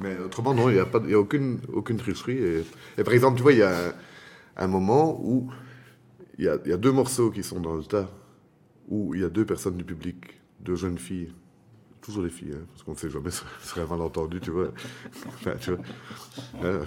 Mais 0.00 0.16
autrement, 0.18 0.54
non, 0.54 0.70
il 0.70 0.74
n'y 0.74 0.80
a, 0.80 0.86
pas 0.86 1.00
y 1.06 1.14
a 1.14 1.18
aucune, 1.18 1.58
aucune 1.72 1.96
tricherie. 1.96 2.38
Et, 2.38 2.64
et 2.98 3.04
par 3.04 3.12
exemple, 3.12 3.36
tu 3.36 3.42
vois, 3.42 3.52
il 3.52 3.58
y 3.58 3.62
a 3.62 3.94
un 4.56 4.66
moment 4.66 5.20
où 5.22 5.50
il 6.38 6.44
y, 6.44 6.48
a, 6.48 6.76
deux 6.76 6.92
morceaux 6.92 7.30
qui 7.30 7.42
sont 7.42 7.60
dans 7.60 7.74
le 7.74 7.84
tas, 7.84 8.10
où 8.88 9.14
il 9.14 9.20
y 9.20 9.24
a 9.24 9.28
deux 9.28 9.44
personnes 9.44 9.76
du 9.76 9.84
public, 9.84 10.40
deux 10.60 10.74
jeunes 10.74 10.98
filles, 10.98 11.32
toujours 12.04 12.22
des 12.22 12.30
filles, 12.30 12.52
hein, 12.54 12.64
parce 12.72 12.82
qu'on 12.82 12.92
ne 12.92 12.96
sait 12.96 13.08
jamais, 13.10 13.30
ce 13.30 13.42
serait 13.62 13.80
un 13.80 13.86
malentendu, 13.86 14.38
tu 14.40 14.50
vois. 14.50 14.68
Enfin, 15.26 15.52
tu 15.60 15.70
vois. 15.70 15.80
Hein. 16.62 16.80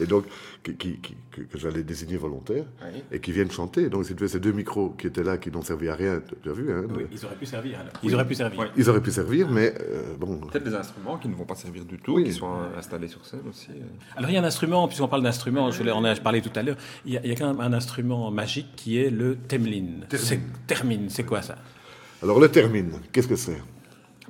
Et 0.00 0.06
donc, 0.06 0.24
qui, 0.62 0.74
qui- 0.76 0.98
qui- 1.00 1.16
que, 1.32 1.58
j'allais 1.58 1.82
désigner 1.82 2.16
volontaire, 2.16 2.64
Oui. 2.82 3.02
et 3.12 3.20
qui 3.20 3.32
viennent 3.32 3.50
chanter. 3.50 3.88
Donc, 3.88 4.04
si 4.06 4.14
tu 4.14 4.22
veux, 4.22 4.28
ces 4.28 4.40
deux 4.40 4.52
micros 4.52 4.90
qui 4.90 5.06
étaient 5.08 5.22
là, 5.24 5.38
qui 5.38 5.50
n'ont 5.50 5.62
servi 5.62 5.88
à 5.88 5.94
rien, 5.94 6.20
tu 6.42 6.48
as 6.48 6.52
vu, 6.52 6.72
hein, 6.72 6.84
ils 7.12 7.24
auraient 7.24 7.34
pu 7.36 7.46
servir 7.46 7.80
alors. 7.80 7.92
Ils 8.02 8.14
auraient 8.14 8.26
pu 8.26 8.34
servir. 8.34 8.60
Oui. 8.60 8.66
ils 8.76 8.88
auraient 8.90 9.02
pu 9.02 9.10
servir, 9.10 9.50
mais 9.50 9.74
euh, 9.80 10.16
bon. 10.16 10.38
Peut-être 10.40 10.64
des 10.64 10.74
instruments 10.74 11.18
qui 11.18 11.28
ne 11.28 11.34
vont 11.34 11.44
pas 11.44 11.54
servir 11.56 11.84
du 11.84 11.98
tout, 11.98 12.14
Oui. 12.14 12.24
qui 12.24 12.32
sont 12.32 12.52
installés 12.76 13.08
sur 13.08 13.24
scène 13.26 13.40
aussi. 13.48 13.70
euh. 13.70 13.84
Alors 14.16 14.30
il 14.30 14.34
y 14.34 14.36
a 14.36 14.40
un 14.40 14.44
instrument, 14.44 14.86
puisqu'on 14.86 15.08
parle 15.08 15.22
d'instrument, 15.22 15.70
je 15.70 15.78
voulais 15.78 15.92
en 15.92 16.04
a 16.04 16.14
parlé 16.16 16.42
tout 16.42 16.52
à 16.54 16.62
l'heure, 16.62 16.76
il 17.04 17.12
y, 17.14 17.16
a, 17.18 17.20
il 17.24 17.28
y 17.28 17.32
a 17.32 17.36
quand 17.36 17.48
même 17.52 17.60
un 17.60 17.72
instrument 17.72 18.30
magique 18.30 18.68
qui 18.76 18.98
est 18.98 19.10
le 19.10 19.36
temlin. 19.36 20.00
C'est 20.12 20.40
termine, 20.66 21.08
c'est 21.10 21.24
quoi 21.24 21.42
ça? 21.42 21.56
Alors, 22.22 22.40
le 22.40 22.48
termine, 22.48 22.92
qu'est-ce 23.12 23.28
que 23.28 23.36
c'est? 23.36 23.60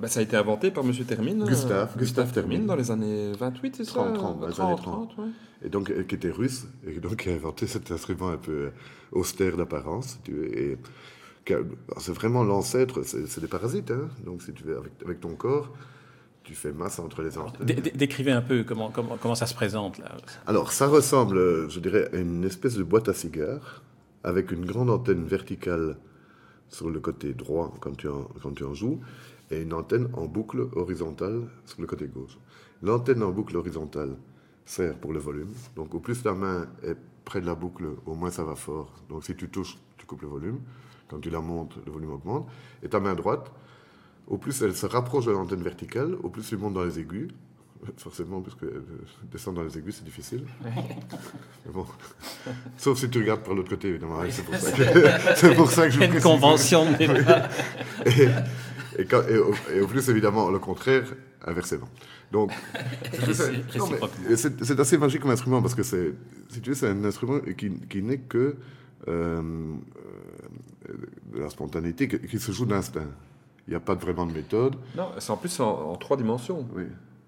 Ben, 0.01 0.07
ça 0.09 0.21
a 0.21 0.23
été 0.23 0.37
inventé 0.37 0.71
par 0.71 0.85
Monsieur 0.85 1.05
Termine. 1.05 1.45
Gustave, 1.45 1.91
euh, 1.95 1.99
Gustave 1.99 2.33
Termine. 2.33 2.67
dans 2.67 2.77
les 2.77 2.91
années 2.91 3.33
28, 3.39 3.77
c'est 3.77 3.85
ça 3.85 3.93
30, 3.95 4.15
30, 4.15 4.41
dans 4.41 4.47
les 4.49 4.61
années 4.61 4.77
30, 4.77 5.17
ouais. 5.19 5.25
et 5.65 5.69
donc 5.69 5.91
euh, 5.91 6.03
qui 6.05 6.15
était 6.15 6.31
russe, 6.31 6.67
et 6.87 7.01
donc 7.01 7.17
qui 7.17 7.31
a 7.31 7.33
inventé 7.33 7.67
cet 7.67 7.91
instrument 7.91 8.29
un 8.29 8.37
peu 8.37 8.53
euh, 8.53 8.71
austère 9.13 9.57
d'apparence. 9.57 10.19
Et 10.29 10.77
c'est 11.99 12.13
vraiment 12.13 12.45
l'ancêtre, 12.45 13.03
c'est 13.05 13.41
des 13.41 13.47
parasites. 13.49 13.91
Hein, 13.91 14.09
donc 14.25 14.43
si 14.43 14.53
tu 14.53 14.65
veux, 14.65 14.77
avec, 14.77 14.93
avec 15.05 15.21
ton 15.21 15.35
corps, 15.35 15.71
tu 16.45 16.55
fais 16.55 16.73
masse 16.73 16.99
entre 16.99 17.23
les 17.23 17.37
antennes. 17.39 17.67
Dé- 17.67 17.75
dé- 17.75 17.91
Décrivez 17.91 18.33
un 18.33 18.43
peu 18.43 18.65
comment, 18.65 18.91
comment, 18.91 19.17
comment 19.21 19.35
ça 19.35 19.47
se 19.47 19.55
présente 19.55 19.99
là. 19.99 20.13
Alors 20.47 20.73
ça 20.73 20.87
ressemble, 20.87 21.39
euh, 21.39 21.69
je 21.69 21.81
dirais, 21.81 22.09
à 22.13 22.17
une 22.19 22.45
espèce 22.45 22.75
de 22.77 22.83
boîte 22.83 23.09
à 23.09 23.15
cigares 23.15 23.83
avec 24.25 24.51
une 24.53 24.65
grande 24.67 24.91
antenne 24.91 25.25
verticale 25.25 25.97
sur 26.69 26.91
le 26.91 27.01
côté 27.01 27.33
droit 27.33 27.75
quand 27.81 27.97
tu 27.97 28.09
en, 28.09 28.25
quand 28.43 28.53
tu 28.55 28.65
en 28.65 28.75
joues, 28.75 29.01
et 29.51 29.63
une 29.63 29.73
antenne 29.73 30.09
en 30.15 30.27
boucle 30.27 30.69
horizontale 30.75 31.43
sur 31.65 31.81
le 31.81 31.87
côté 31.87 32.07
gauche. 32.07 32.39
L'antenne 32.83 33.23
en 33.23 33.31
boucle 33.31 33.57
horizontale 33.57 34.17
sert 34.65 34.95
pour 34.99 35.13
le 35.13 35.19
volume. 35.19 35.53
Donc 35.77 35.95
au 35.95 36.01
plus 36.01 36.23
ta 36.23 36.33
main 36.35 36.67
est 36.83 36.97
près 37.25 37.41
de 37.41 37.47
la 37.47 37.55
boucle, 37.55 37.85
au 38.07 38.15
moins 38.15 38.31
ça 38.31 38.45
va 38.45 38.55
fort. 38.55 38.93
Donc 39.09 39.25
si 39.25 39.35
tu 39.35 39.49
touches, 39.49 39.79
tu 39.97 40.07
coupes 40.07 40.23
le 40.23 40.29
volume. 40.29 40.61
Quand 41.09 41.19
tu 41.21 41.31
la 41.31 41.41
montes, 41.41 41.75
le 41.87 41.91
volume 41.93 42.13
augmente. 42.13 42.47
Et 42.83 42.89
ta 42.89 43.01
main 43.01 43.15
droite, 43.15 43.51
au 44.27 44.37
plus 44.37 44.61
elle 44.63 44.75
se 44.77 44.85
rapproche 44.87 45.25
de 45.27 45.33
l'antenne 45.33 45.63
verticale, 45.63 46.15
au 46.23 46.29
plus 46.29 46.43
tu 46.47 46.57
montes 46.57 46.75
dans 46.75 46.85
les 46.85 46.99
aigus. 46.99 47.29
Forcément, 47.97 48.41
parce 48.41 48.57
que 48.57 48.67
euh, 48.67 48.83
descendre 49.31 49.59
dans 49.59 49.65
les 49.65 49.79
aigus, 49.79 49.95
c'est 49.97 50.05
difficile. 50.05 50.45
Mais 50.65 51.73
bon. 51.73 51.87
Sauf 52.77 52.99
si 52.99 53.09
tu 53.09 53.19
regardes 53.21 53.43
par 53.45 53.55
l'autre 53.55 53.71
côté, 53.71 53.89
évidemment. 53.89 54.19
C'est 54.31 54.45
pour, 54.45 54.57
ça 54.57 54.73
que- 54.73 55.55
pour 55.57 55.71
ça 55.71 55.85
que 55.87 55.91
je 55.93 56.01
Une 56.01 56.09
précise. 56.09 56.23
convention 56.25 56.93
débat. 56.99 57.49
Et, 58.05 58.27
et 58.97 59.05
quand- 59.05 59.23
et 59.29 59.39
au, 59.39 59.53
et 59.75 59.81
au 59.81 59.87
plus, 59.87 60.09
évidemment, 60.09 60.51
le 60.51 60.59
contraire, 60.59 61.05
inversement. 61.45 61.89
Donc, 62.33 62.51
c'est- 63.33 64.81
assez 64.81 64.99
magique 64.99 65.23
comme 65.23 65.31
instrument 65.31 65.61
parce 65.63 65.75
que 65.75 65.83
c'est, 65.83 66.15
si 66.49 66.61
tu 66.61 66.71
veux, 66.71 66.75
c'est 66.77 66.89
un 66.89 67.05
instrument 67.05 67.41
qui, 67.57 67.71
qui 67.89 68.03
n'est 68.03 68.19
que 68.19 68.57
euh, 69.09 69.41
euh, 70.89 70.93
de 71.33 71.39
la 71.41 71.51
spontanéité, 71.51 72.09
qui, 72.09 72.19
qui 72.21 72.39
se 72.39 72.53
joue 72.53 72.67
d'instinct. 72.67 73.07
Il 73.67 73.71
n'y 73.71 73.77
a 73.77 73.81
pas 73.81 73.95
vraiment 73.95 74.27
de 74.27 74.33
méthode. 74.33 74.77
Non, 74.97 75.11
c'est 75.19 75.31
en 75.31 75.37
plus 75.37 75.61
en, 75.61 75.69
en 75.91 75.97
trois 75.97 76.17
dimensions. 76.17 76.67
Oui. 76.75 76.85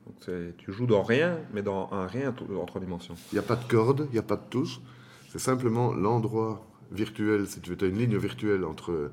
Donc 0.07 0.57
tu 0.59 0.73
joues 0.73 0.87
dans 0.87 1.03
rien, 1.03 1.39
mais 1.55 1.63
dans 1.63 1.89
un 1.93 2.07
rien 2.07 2.35
en 2.59 2.65
trois 2.65 2.81
dimensions. 2.81 3.15
Il 3.33 3.37
n'y 3.37 3.39
a 3.39 3.43
pas 3.43 3.57
de 3.57 3.65
corde, 3.65 4.07
il 4.11 4.13
n'y 4.15 4.19
a 4.19 4.23
pas 4.23 4.37
de 4.37 4.43
touche. 4.51 4.81
C'est 5.31 5.39
simplement 5.39 5.93
l'endroit 5.95 6.67
virtuel, 6.91 7.47
si 7.47 7.61
tu 7.61 7.71
veux, 7.71 7.77
tu 7.77 7.85
as 7.85 7.89
une 7.89 7.99
ligne 7.99 8.17
virtuelle 8.17 8.65
entre 8.65 9.13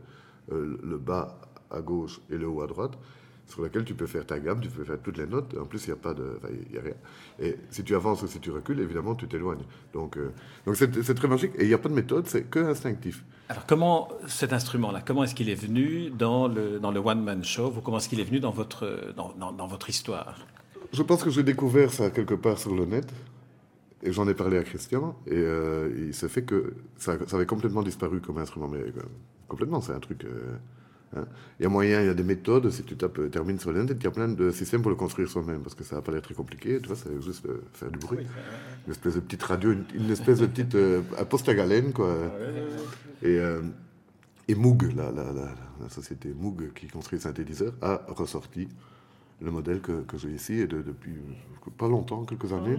euh, 0.52 0.78
le 0.82 0.98
bas 0.98 1.40
à 1.72 1.82
gauche 1.82 2.20
et 2.30 2.38
le 2.38 2.48
haut 2.48 2.62
à 2.62 2.68
droite, 2.68 2.98
sur 3.46 3.62
laquelle 3.62 3.86
tu 3.86 3.94
peux 3.94 4.08
faire 4.08 4.26
ta 4.26 4.40
gamme, 4.40 4.60
tu 4.60 4.68
peux 4.70 4.84
faire 4.84 5.00
toutes 5.02 5.18
les 5.18 5.26
notes. 5.26 5.56
En 5.58 5.66
plus, 5.66 5.86
il 5.86 5.92
n'y 5.92 5.94
a 5.94 6.02
pas 6.02 6.14
de, 6.14 6.38
y 6.74 6.78
a 6.78 6.82
rien. 6.82 6.94
Et 7.40 7.56
si 7.70 7.82
tu 7.84 7.96
avances 7.96 8.22
ou 8.22 8.28
si 8.28 8.40
tu 8.42 8.52
recules, 8.52 8.80
évidemment, 8.82 9.16
tu 9.16 9.26
t'éloignes. 9.28 9.64
Donc, 9.94 10.18
euh, 10.18 10.32
donc 10.66 10.76
c'est 10.76 11.14
très 11.14 11.30
magique. 11.30 11.52
Et 11.58 11.64
il 11.64 11.68
n'y 11.70 11.74
a 11.74 11.78
pas 11.78 11.88
de 11.88 11.94
méthode, 11.94 12.28
c'est 12.28 12.44
que 12.44 12.60
instinctif. 12.60 13.24
Alors, 13.48 13.66
comment 13.66 14.10
cet 14.28 14.52
instrument-là, 14.52 15.02
comment 15.06 15.24
est-ce 15.24 15.34
qu'il 15.34 15.50
est 15.50 15.56
venu 15.56 16.10
dans 16.10 16.50
le, 16.50 16.80
dans 16.80 16.92
le 16.92 17.00
one-man 17.00 17.42
show? 17.46 17.68
Ou 17.68 17.80
comment 17.80 18.00
est-ce 18.00 18.10
qu'il 18.10 18.20
est 18.20 18.26
venu 18.26 18.42
dans 18.42 18.52
votre, 18.52 19.14
dans, 19.16 19.32
dans- 19.40 19.54
dans 19.54 19.68
votre 19.68 19.90
histoire? 19.90 20.46
Je 20.92 21.02
pense 21.02 21.24
que 21.24 21.30
j'ai 21.30 21.44
découvert 21.44 21.94
ça 21.94 22.10
quelque 22.10 22.34
part 22.34 22.58
sur 22.58 22.76
le 22.76 22.86
net. 22.86 23.08
Et 24.04 24.12
j'en 24.12 24.28
ai 24.28 24.34
parlé 24.34 24.58
à 24.58 24.64
Christian. 24.64 25.16
Et 25.26 25.32
euh, 25.38 25.90
il 25.98 26.14
se 26.14 26.28
fait 26.28 26.44
que 26.44 26.74
ça, 26.98 27.18
ça 27.26 27.38
avait 27.38 27.46
complètement 27.46 27.82
disparu 27.82 28.20
comme 28.20 28.40
instrument. 28.40 28.68
Mais 28.68 28.80
euh, 28.80 28.92
complètement, 29.48 29.80
c'est 29.80 29.94
un 29.94 30.00
truc. 30.02 30.26
Hein. 31.16 31.26
Il 31.60 31.64
y 31.64 31.66
a 31.66 31.70
moyen, 31.70 32.02
il 32.02 32.08
y 32.08 32.10
a 32.10 32.14
des 32.14 32.24
méthodes. 32.24 32.70
Si 32.70 32.84
tu 32.84 32.96
tapes 32.96 33.30
termine 33.32 33.60
sur 33.60 33.72
le 33.72 33.84
net, 33.84 33.96
il 34.00 34.04
y 34.04 34.08
a 34.08 34.12
plein 34.12 34.28
de 34.28 34.52
systèmes 34.52 34.82
pour 34.82 34.92
le 34.92 34.96
construire 34.98 35.30
soi-même. 35.30 35.62
Parce 35.62 35.76
que 35.76 35.84
ça 35.84 35.96
n'a 35.98 36.02
pas 36.02 36.12
l'air 36.12 36.22
très 36.22 36.34
compliqué. 36.36 36.80
Tu 36.82 36.88
vois, 36.88 36.96
c'est 36.98 37.22
juste 37.22 37.46
euh, 37.46 37.62
faire 37.74 37.90
du 37.92 38.00
bruit. 38.00 38.26
Une 38.86 38.92
espèce 38.92 39.16
de 39.16 39.20
petite 39.22 39.44
radio, 39.44 39.72
une, 39.72 39.84
une 39.96 40.10
espèce 40.12 40.40
de 40.40 40.46
petite. 40.48 40.76
Euh, 40.76 41.02
poste 41.30 41.50
à 41.50 41.54
galène, 41.56 41.92
quoi. 41.94 42.16
Et, 43.24 43.40
euh, 43.40 43.62
et 44.48 44.56
Moog, 44.56 44.94
la, 44.96 45.12
la, 45.12 45.32
la, 45.34 45.54
la 45.82 45.90
société 45.90 46.34
Moog 46.38 46.72
qui 46.74 46.88
construit 46.88 47.18
le 47.18 47.24
synthétiseur, 47.24 47.74
a 47.82 48.02
ressorti 48.08 48.68
le 49.42 49.52
modèle 49.52 49.82
que, 49.82 50.02
que 50.02 50.18
j'ai 50.18 50.30
ici 50.30 50.54
et 50.54 50.68
de- 50.68 50.82
depuis 50.82 51.12
euh, 51.12 51.72
pas 51.78 51.88
longtemps, 51.88 52.24
quelques 52.26 52.54
années. 52.54 52.78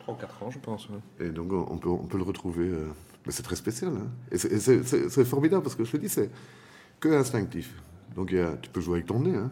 3 0.00 0.14
ou 0.14 0.18
4 0.18 0.42
ans, 0.42 0.50
je 0.50 0.58
pense. 0.58 0.88
Et 1.20 1.30
donc 1.30 1.52
on 1.52 1.78
peut, 1.78 1.88
on 1.88 2.04
peut 2.06 2.18
le 2.18 2.22
retrouver. 2.24 2.70
mais 3.24 3.32
c'est 3.32 3.42
très 3.42 3.56
spécial. 3.56 3.92
hein. 3.96 4.08
Et 4.30 4.36
c'est 4.38 5.24
formidable 5.24 5.62
parce 5.62 5.74
que 5.74 5.84
je 5.84 5.92
te 5.92 5.96
dis, 5.96 6.08
c'est 6.08 6.30
que 7.00 7.08
instinctif. 7.08 7.74
Donc 8.14 8.30
il 8.32 8.38
y 8.38 8.40
a- 8.40 8.56
tu 8.60 8.70
peux 8.70 8.80
jouer 8.80 8.94
avec 8.96 9.06
ton 9.06 9.20
nez. 9.20 9.34
Hein. 9.36 9.50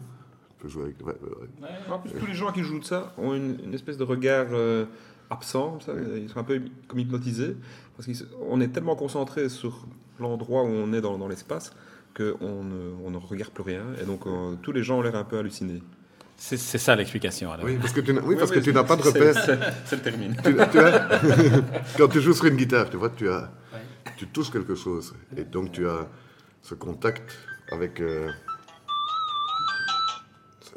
Tu 0.49 0.63
peux 0.63 0.69
jouer 0.69 0.83
avec. 0.85 0.99
ouais, 1.05 1.13
ouais, 1.13 1.41
ouais. 1.61 1.69
En 1.91 1.99
plus, 1.99 2.11
tous 2.11 2.25
les 2.25 2.33
gens 2.33 2.51
qui 2.51 2.63
jouent 2.63 2.79
de 2.79 2.85
ça 2.85 3.13
ont 3.17 3.33
une, 3.33 3.57
une 3.63 3.73
espèce 3.73 3.97
de 3.97 4.03
regard 4.03 4.47
euh, 4.51 4.85
absent, 5.29 5.79
ça. 5.79 5.93
ils 6.17 6.29
sont 6.29 6.39
un 6.39 6.43
peu 6.43 6.61
comme 6.87 6.99
hypnotisés, 6.99 7.55
parce 7.95 8.07
qu'on 8.07 8.61
est 8.61 8.69
tellement 8.69 8.95
concentré 8.95 9.49
sur 9.49 9.85
l'endroit 10.19 10.63
où 10.63 10.67
on 10.67 10.93
est 10.93 11.01
dans, 11.01 11.17
dans 11.17 11.27
l'espace 11.27 11.73
qu'on 12.15 12.63
ne, 12.63 12.93
on 13.03 13.11
ne 13.11 13.17
regarde 13.17 13.51
plus 13.51 13.63
rien, 13.63 13.83
et 14.01 14.05
donc 14.05 14.25
euh, 14.25 14.55
tous 14.61 14.71
les 14.71 14.83
gens 14.83 14.99
ont 14.99 15.01
l'air 15.01 15.15
un 15.15 15.25
peu 15.25 15.37
hallucinés. 15.37 15.83
C'est 16.37 16.57
c'est 16.57 16.77
ça 16.77 16.95
l'explication. 16.95 17.51
alors. 17.51 17.65
Oui, 17.65 17.77
parce 17.79 17.91
que 17.93 18.01
tu 18.01 18.13
n'as 18.13 18.21
oui, 18.21 18.35
parce 18.37 18.49
Ouais, 18.51 18.57
que 18.57 18.61
tu 18.61 18.69
ouais, 18.69 18.75
n'as 18.75 18.83
pas 18.83 18.95
de 18.97 19.01
repère. 19.03 19.33
c'est- 19.35 19.59
C'est 19.85 19.95
le 19.97 20.01
termine. 20.01 20.35
tu, 20.43 20.53
tu 20.71 20.79
as- 20.79 21.07
quand 21.97 22.07
tu 22.07 22.21
joues 22.21 22.33
sur 22.33 22.45
une 22.45 22.55
guitare, 22.55 22.89
tu 22.89 22.97
vois, 22.97 23.09
tu 23.09 23.29
as, 23.29 23.51
tu 24.17 24.27
touches 24.27 24.51
quelque 24.51 24.75
chose, 24.75 25.13
et 25.37 25.43
donc 25.43 25.71
tu 25.73 25.87
as 25.87 26.07
ce 26.65 26.73
contact 26.73 27.37
avec 27.71 27.99
euh, 28.01 28.27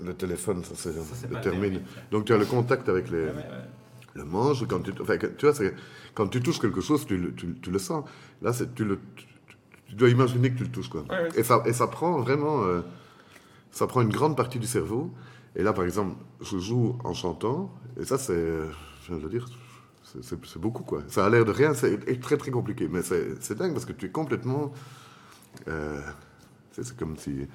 le 0.04 0.12
téléphone, 0.12 0.62
ça 0.62 0.74
c'est 0.76 0.92
le 1.28 1.34
pas 1.34 1.40
termine. 1.40 1.70
bien, 1.70 1.80
Donc 2.10 2.26
tu 2.26 2.34
as 2.34 2.36
le 2.36 2.44
contact 2.44 2.90
avec 2.90 3.10
les, 3.10 3.30
le 4.14 4.24
manche. 4.24 4.66
Quand 4.68 4.80
tu, 4.80 4.92
enfin, 5.00 5.16
tu 5.16 5.46
vois, 5.46 5.54
quand 6.14 6.28
tu 6.28 6.42
touches 6.42 6.60
quelque 6.60 6.82
chose, 6.82 7.06
tu 7.06 7.16
le, 7.16 7.34
tu, 7.34 7.54
tu 7.62 7.70
le 7.70 7.78
sens. 7.78 8.04
Là, 8.42 8.52
c'est 8.52 8.74
tu 8.74 8.84
le, 8.84 8.98
tu, 9.86 9.94
dois 9.94 10.10
imaginer 10.10 10.50
que 10.52 10.58
tu 10.58 10.64
le 10.64 10.70
touches, 10.70 10.90
quoi. 10.90 11.04
Et 11.34 11.42
ça, 11.42 11.62
et 11.64 11.72
ça 11.72 11.86
prend 11.86 12.20
vraiment, 12.20 12.64
euh, 12.64 12.82
ça 13.70 13.86
prend 13.86 14.02
une 14.02 14.12
grande 14.12 14.36
partie 14.36 14.58
du 14.58 14.66
cerveau. 14.66 15.10
Et 15.56 15.62
là, 15.62 15.72
par 15.72 15.84
exemple, 15.84 16.16
je 16.42 16.58
joue 16.58 16.98
en 17.02 17.14
chantant, 17.14 17.74
et 17.98 18.04
ça, 18.04 18.18
c'est, 18.18 18.58
je 19.06 19.14
veux 19.14 19.28
dire, 19.30 19.46
c'est- 20.04 20.58
beaucoup, 20.58 20.84
quoi. 20.84 21.02
Ça 21.08 21.24
a 21.24 21.30
l'air 21.30 21.46
de 21.46 21.50
rien, 21.50 21.72
c'est 21.72 22.20
très 22.20 22.36
très 22.36 22.50
compliqué, 22.50 22.88
mais 22.90 23.00
c'est 23.02 23.54
dingue 23.56 23.72
parce 23.72 23.86
que 23.86 23.92
tu 23.94 24.06
es 24.06 24.10
complètement, 24.10 24.72
euh, 25.66 26.00
c'est 26.72 26.96
comme 26.96 27.16
si, 27.16 27.48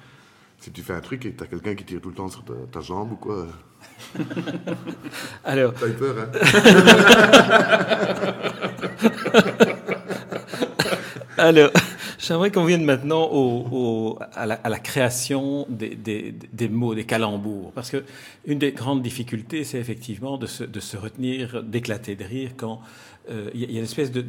si 0.58 0.70
tu 0.70 0.82
fais 0.82 0.94
un 0.94 1.00
truc 1.00 1.24
et 1.26 1.34
tu 1.34 1.42
as 1.42 1.46
quelqu'un 1.46 1.74
qui 1.74 1.84
tire 1.84 2.00
tout 2.00 2.10
le 2.10 2.14
temps 2.14 2.28
sur 2.28 2.44
ta, 2.44 2.54
ta 2.70 2.80
jambe 2.80 3.12
ou 3.12 3.16
quoi. 3.16 3.46
Alors, 5.44 5.74
T'as 5.74 5.88
eu 5.88 5.92
peur, 5.92 6.16
hein? 6.18 6.28
Alors, 11.38 11.70
j'aimerais 12.24 12.50
qu'on 12.50 12.64
vienne 12.64 12.84
maintenant 12.84 13.30
à, 14.32 14.46
la, 14.46 14.78
création 14.78 15.66
des, 15.68 16.68
mots, 16.68 16.94
des 16.94 17.04
calembours. 17.04 17.72
Parce 17.72 17.90
que 17.90 18.04
une 18.46 18.58
des 18.58 18.72
grandes 18.72 19.02
difficultés, 19.02 19.64
c'est 19.64 19.78
effectivement 19.78 20.38
de 20.38 20.46
se, 20.46 20.96
retenir, 20.96 21.62
d'éclater 21.62 22.16
de 22.16 22.24
rire 22.24 22.50
quand 22.56 22.80
euh, 23.30 23.50
il 23.54 23.60
y, 23.60 23.76
a- 23.76 23.78
une 23.78 23.84
espèce 23.84 24.12
de, 24.12 24.22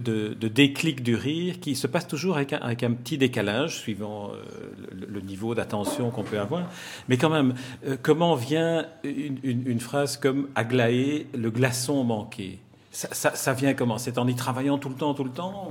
déclic 0.47 1.03
du 1.03 1.15
rire 1.15 1.59
qui 1.59 1.75
se 1.75 1.87
passe 1.87 2.07
toujours 2.07 2.37
avec 2.37 2.53
un, 2.53 2.91
petit 2.93 3.17
décalage 3.17 3.77
suivant 3.77 4.31
euh, 4.31 4.43
le, 4.91 5.21
niveau 5.21 5.53
d'attention 5.55 6.11
qu'on 6.11 6.23
peut 6.23 6.39
avoir. 6.39 6.69
Mais 7.09 7.17
quand 7.17 7.29
même, 7.29 7.55
euh, 7.87 7.97
comment 8.01 8.35
vient 8.35 8.85
une, 9.03 9.79
phrase 9.79 10.17
comme 10.17 10.47
Aglaé, 10.55 11.27
le 11.33 11.49
glaçon 11.49 12.03
manqué 12.03 12.59
ça, 12.91 13.51
vient 13.51 13.73
comment? 13.73 13.97
C'est 13.97 14.17
en 14.17 14.25
y 14.25 14.35
travaillant 14.35 14.77
tout 14.77 14.87
le 14.87 14.95
temps, 14.95 15.13
tout 15.13 15.25
le 15.25 15.29
temps 15.29 15.69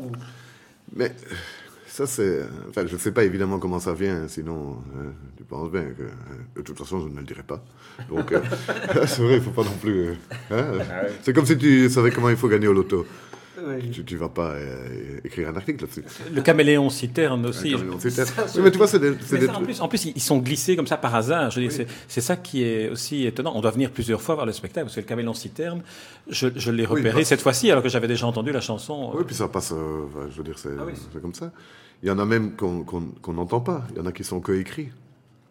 ça, 1.94 2.06
c'est. 2.06 2.40
Enfin, 2.68 2.86
je 2.86 2.94
ne 2.94 2.98
sais 2.98 3.12
pas 3.12 3.22
évidemment 3.24 3.58
comment 3.58 3.78
ça 3.78 3.94
vient, 3.94 4.26
sinon 4.28 4.78
euh, 4.96 5.10
tu 5.36 5.44
penses 5.44 5.70
bien 5.70 5.82
que. 5.84 6.02
euh, 6.02 6.08
de 6.56 6.62
toute 6.62 6.76
façon, 6.78 7.00
je 7.00 7.08
ne 7.08 7.18
le 7.18 7.24
dirai 7.24 7.42
pas. 7.44 7.62
Donc, 8.08 8.32
euh, 8.32 8.40
c'est 9.06 9.22
vrai, 9.22 9.34
il 9.34 9.38
ne 9.38 9.40
faut 9.40 9.50
pas 9.50 9.62
non 9.64 9.76
plus. 9.80 10.08
euh, 10.08 10.14
hein, 10.50 11.06
C'est 11.22 11.32
comme 11.32 11.46
si 11.46 11.56
tu 11.56 11.88
savais 11.88 12.10
comment 12.10 12.30
il 12.30 12.36
faut 12.36 12.48
gagner 12.48 12.66
au 12.68 12.72
loto. 12.72 13.06
Tu 13.92 14.14
ne 14.14 14.18
vas 14.18 14.28
pas 14.28 14.50
euh, 14.50 15.20
écrire 15.24 15.48
un 15.48 15.56
article 15.56 15.84
là-dessus. 15.84 16.04
Le 16.34 16.42
caméléon 16.42 16.90
citerne 16.90 17.46
aussi. 17.46 17.74
Cité. 18.00 18.22
Oui, 18.56 18.60
mais 18.64 18.70
tu 18.72 18.76
vois, 18.78 18.88
c'est 18.88 18.98
des, 18.98 19.14
c'est 19.24 19.34
Mais 19.34 19.38
des 19.40 19.46
ça, 19.46 19.52
en, 19.52 19.54
trucs. 19.54 19.64
plus, 19.66 19.80
en 19.80 19.88
plus, 19.88 20.04
ils 20.06 20.20
sont 20.20 20.38
glissés 20.38 20.74
comme 20.76 20.88
ça 20.88 20.96
par 20.98 21.14
hasard. 21.14 21.50
Je 21.52 21.60
veux 21.60 21.66
dire, 21.68 21.72
c'est- 21.74 21.86
C'est 22.08 22.20
ça 22.20 22.36
qui 22.36 22.62
est 22.64 22.90
aussi 22.90 23.24
étonnant. 23.26 23.52
On 23.54 23.60
doit 23.62 23.70
venir 23.70 23.90
plusieurs 23.92 24.20
fois 24.20 24.34
voir 24.34 24.44
le 24.44 24.52
spectacle 24.52 24.86
parce 24.86 24.96
que 24.96 25.00
le 25.00 25.06
caméléon 25.06 25.32
citerne, 25.34 25.82
je, 26.28 26.48
je 26.56 26.70
l'ai 26.72 26.82
Oui, 26.82 26.96
repéré 26.98 27.20
bah- 27.20 27.24
cette 27.24 27.40
fois-ci 27.42 27.70
alors 27.70 27.82
que 27.82 27.88
j'avais 27.88 28.08
déjà 28.08 28.26
entendu 28.26 28.50
la 28.52 28.60
chanson. 28.60 29.12
Oui, 29.14 29.22
puis 29.24 29.36
ça 29.36 29.46
passe. 29.48 29.72
euh, 29.72 30.04
je 30.30 30.36
veux 30.36 30.44
dire, 30.44 30.58
c'est 30.58 30.70
Ah 30.78 30.82
oui. 30.84 30.92
c'est 31.12 31.22
comme 31.22 31.32
ça. 31.34 31.50
Il 32.04 32.08
y 32.08 32.10
en 32.10 32.18
a 32.18 32.26
même 32.26 32.54
qu'on 32.54 33.32
n'entend 33.32 33.60
pas. 33.60 33.86
Il 33.92 33.96
y 33.96 34.00
en 34.00 34.04
a 34.04 34.12
qui 34.12 34.24
sont 34.24 34.38
coécrits. 34.38 34.90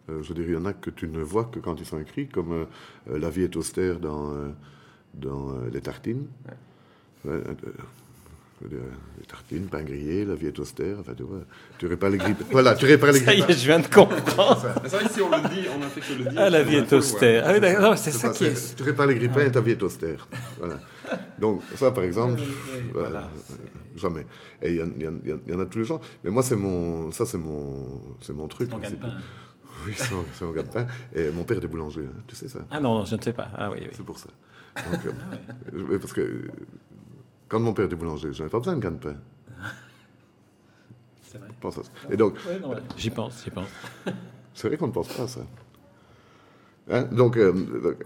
Euh, 0.08 0.22
je 0.22 0.28
veux 0.28 0.34
dire, 0.34 0.44
il 0.46 0.54
y 0.54 0.56
en 0.56 0.66
a 0.66 0.72
que 0.72 0.88
tu 0.90 1.08
ne 1.08 1.20
vois 1.20 1.46
que 1.52 1.58
quand 1.58 1.80
ils 1.80 1.84
sont 1.84 1.98
écrits, 1.98 2.28
comme 2.28 2.52
euh, 2.52 2.64
euh, 3.10 3.18
La 3.18 3.28
vie 3.28 3.42
est 3.42 3.56
austère 3.56 3.98
dans, 3.98 4.30
euh, 4.30 4.50
dans 5.14 5.50
euh, 5.50 5.68
Les 5.72 5.80
Tartines. 5.80 6.26
Ouais, 6.46 6.52
euh, 7.26 7.42
les 9.18 9.26
tartines, 9.26 9.66
pain 9.66 9.82
grillé, 9.82 10.24
la 10.24 10.36
vie 10.36 10.46
est 10.46 10.58
austère. 10.58 10.96
Enfin, 11.00 11.12
tu 11.14 11.24
vois, 11.24 11.40
tu 11.76 11.86
répares 11.86 12.10
les 12.10 12.18
grippes. 12.18 12.44
Voilà, 12.50 12.74
tu 12.74 12.86
répares 12.86 13.12
les 13.12 13.18
Ça 13.18 13.34
y 13.34 13.38
grippes. 13.38 13.50
est, 13.50 13.58
je 13.60 13.66
viens 13.66 13.80
de 13.80 13.86
comprendre. 13.88 14.64
C'est 14.84 14.96
vrai 14.96 15.04
que 15.06 15.12
si 15.12 15.20
on 15.20 15.28
le 15.28 15.48
dit, 15.48 15.66
on 15.76 15.82
a 15.82 15.86
fait 15.88 16.00
que 16.00 16.18
le 16.22 16.30
dire. 16.30 16.40
Ah, 16.40 16.48
la 16.50 16.62
vie 16.62 16.76
est 16.76 16.92
austère. 16.92 17.44
Ah 17.46 17.52
oui, 17.52 17.60
d'accord, 17.60 17.98
c'est 17.98 18.12
ça 18.12 18.28
ça, 18.28 18.30
qui 18.30 18.44
est. 18.44 18.76
Tu 18.76 18.82
répares 18.84 19.06
les 19.08 19.16
grippins 19.16 19.40
et 19.40 19.50
ta 19.50 19.60
vie 19.60 19.72
est 19.72 19.82
austère. 19.82 20.28
Voilà. 20.58 20.78
Donc, 21.38 21.62
ça, 21.76 21.90
par 21.90 22.04
exemple, 22.04 22.40
voilà, 22.92 23.08
voilà. 23.08 23.20
euh, 23.50 23.54
jamais. 23.96 24.26
Et 24.62 24.70
il 24.70 24.76
y, 24.76 24.82
en- 24.82 24.86
y 25.24 25.50
y 25.50 25.52
a 25.60 25.66
tous 25.66 25.78
les 25.78 25.84
gens. 25.84 26.00
Mais 26.22 26.30
moi, 26.30 26.42
c'est 26.42 26.56
mon, 26.56 27.10
ça, 27.12 27.26
c'est 27.26 27.38
mon, 27.38 28.00
c'est 28.20 28.32
mon 28.32 28.48
truc. 28.48 28.70
Ton 28.70 28.78
C'est- 28.82 28.90
gagne-pain. 29.00 29.14
Oui, 29.86 29.92
c'est 29.96 30.12
mon, 30.44 30.52
gagne-pain. 30.52 30.86
Et 31.14 31.30
mon 31.30 31.42
père 31.44 31.58
était 31.58 31.66
boulanger, 31.66 32.02
hein, 32.06 32.22
tu 32.28 32.36
sais 32.36 32.48
ça. 32.48 32.60
Ah 32.70 32.78
non, 32.80 32.98
non, 33.00 33.04
je 33.04 33.16
ne 33.16 33.20
sais 33.20 33.32
pas. 33.32 33.48
Ah 33.56 33.70
oui, 33.70 33.78
oui. 33.82 33.88
C'est 33.92 34.04
pour 34.04 34.18
ça. 34.18 34.28
Donc, 34.90 35.04
euh, 35.04 35.12
je- 35.92 35.96
parce 35.98 36.12
que 36.12 36.20
euh, 36.20 36.48
quand 37.48 37.58
mon 37.60 37.74
père 37.74 37.86
était 37.86 37.96
boulanger, 37.96 38.32
j'avais 38.32 38.48
pas 38.50 38.58
besoin 38.60 38.76
de 38.76 38.80
gagne-pain. 38.80 39.16
C'est 41.22 41.38
vrai. 41.38 41.48
Pense 41.60 41.78
à 41.78 41.82
ça. 41.82 41.90
Et 42.10 42.16
donc, 42.16 42.36
Ouais, 42.46 42.64
ouais. 42.66 42.76
J'y 42.96 43.10
pense, 43.10 43.42
j'y 43.44 43.50
pense. 43.50 43.68
c'est 44.54 44.68
vrai 44.68 44.76
qu'on 44.76 44.86
ne 44.86 44.92
pense 44.92 45.08
pas 45.08 45.24
à 45.24 45.28
ça. 45.28 45.40
Hein, 46.90 47.02
donc, 47.10 47.36
euh, 47.36 47.52
donc, 47.52 47.96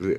je- 0.00 0.18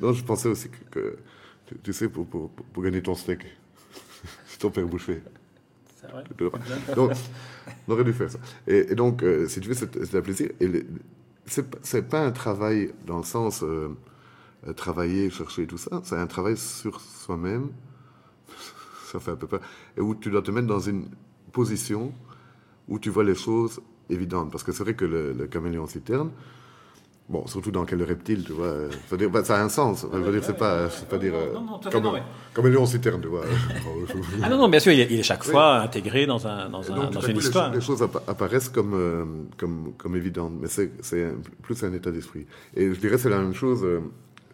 non, 0.00 0.12
je 0.12 0.24
pensais 0.24 0.48
aussi 0.48 0.68
que, 0.70 0.84
que, 0.90 1.18
tu, 1.66 1.74
tu 1.82 1.92
sais, 1.92 2.08
pour, 2.08 2.26
pour, 2.26 2.50
pour 2.50 2.82
gagner 2.82 3.02
ton 3.02 3.14
steak, 3.14 3.40
c'est 4.46 4.58
ton 4.58 4.70
père 4.70 4.86
boucher. 4.86 5.22
C'est 6.00 6.10
vrai. 6.10 6.24
Donc, 6.96 7.12
on 7.88 7.92
aurait 7.92 8.04
dû 8.04 8.12
faire 8.12 8.30
ça. 8.30 8.38
Et, 8.66 8.92
et 8.92 8.94
donc, 8.94 9.22
euh, 9.22 9.48
si 9.48 9.60
tu 9.60 9.68
veux, 9.68 9.74
c'est 9.74 10.14
un 10.16 10.20
plaisir. 10.22 10.50
Et 10.60 10.66
le- 10.68 10.86
c'est 11.46 11.68
pas- 11.70 11.78
c'est 11.82 12.02
pas 12.08 12.24
un 12.24 12.30
travail 12.32 12.92
dans 13.06 13.18
le 13.18 13.24
sens 13.24 13.62
euh, 13.62 13.88
euh, 14.66 14.72
travailler, 14.72 15.30
chercher 15.30 15.66
tout 15.66 15.78
ça. 15.78 16.00
C'est 16.04 16.16
un 16.16 16.26
travail 16.26 16.56
sur 16.56 17.00
soi-même. 17.00 17.70
Ça 19.12 19.18
fait 19.20 19.30
un 19.32 19.36
peu 19.36 19.46
peur. 19.46 19.60
Et 19.96 20.00
où 20.00 20.14
tu 20.14 20.30
dois 20.30 20.42
te 20.42 20.50
mettre 20.50 20.66
dans 20.66 20.80
une 20.80 21.08
position 21.52 22.12
où 22.88 22.98
tu 22.98 23.10
vois 23.10 23.24
les 23.24 23.34
choses 23.34 23.80
évidentes. 24.10 24.50
Parce 24.52 24.64
que 24.64 24.72
c'est 24.72 24.82
vrai 24.84 24.94
que 24.94 25.04
le, 25.04 25.32
le 25.32 25.46
caméléon 25.46 25.86
citerne, 25.86 26.30
bon, 27.28 27.46
surtout 27.46 27.70
dans 27.70 27.84
quel 27.84 28.02
reptile, 28.02 28.44
tu 28.44 28.52
vois, 28.52 28.74
dire, 29.16 29.30
bah, 29.30 29.44
ça 29.44 29.58
a 29.58 29.62
un 29.62 29.68
sens. 29.68 30.06
Je 30.12 30.18
veux 30.18 30.32
dire, 30.32 30.42
c'est 30.44 30.56
pas, 30.56 30.88
dire 31.18 31.32
euh, 31.34 31.52
Non, 31.54 31.60
non, 31.62 31.80
comme- 31.90 32.02
non, 32.02 32.12
mais- 32.12 32.22
caméléon 32.54 32.86
citerne, 32.86 33.20
tu 33.20 33.28
vois. 33.28 33.44
Ah 34.42 34.48
non, 34.48 34.58
non, 34.58 34.68
bien 34.68 34.80
sûr, 34.80 34.92
il 34.92 35.00
est, 35.00 35.08
il 35.10 35.20
est 35.20 35.22
chaque 35.22 35.44
fois 35.44 35.80
intégré 35.80 36.26
dans, 36.26 36.46
un, 36.46 36.68
dans, 36.70 36.90
un- 36.90 37.10
donc, 37.10 37.26
une 37.28 37.34
coup, 37.34 37.40
histoire. 37.40 37.72
Les, 37.72 37.80
choses 37.80 38.02
appa- 38.02 38.22
apparaissent 38.26 38.68
comme, 38.68 38.94
euh, 38.94 39.24
comme, 39.56 39.92
comme 39.96 40.16
évidentes, 40.16 40.54
mais 40.60 40.68
c'est 40.68 40.90
c'est 41.00 41.24
un- 41.24 41.36
plus 41.62 41.82
un 41.84 41.92
état 41.92 42.10
d'esprit. 42.10 42.46
Et 42.74 42.92
je 42.92 42.98
dirais 43.00 43.18
c'est 43.18 43.28
la 43.30 43.38
même 43.38 43.54
chose 43.54 43.84
euh, 43.84 44.00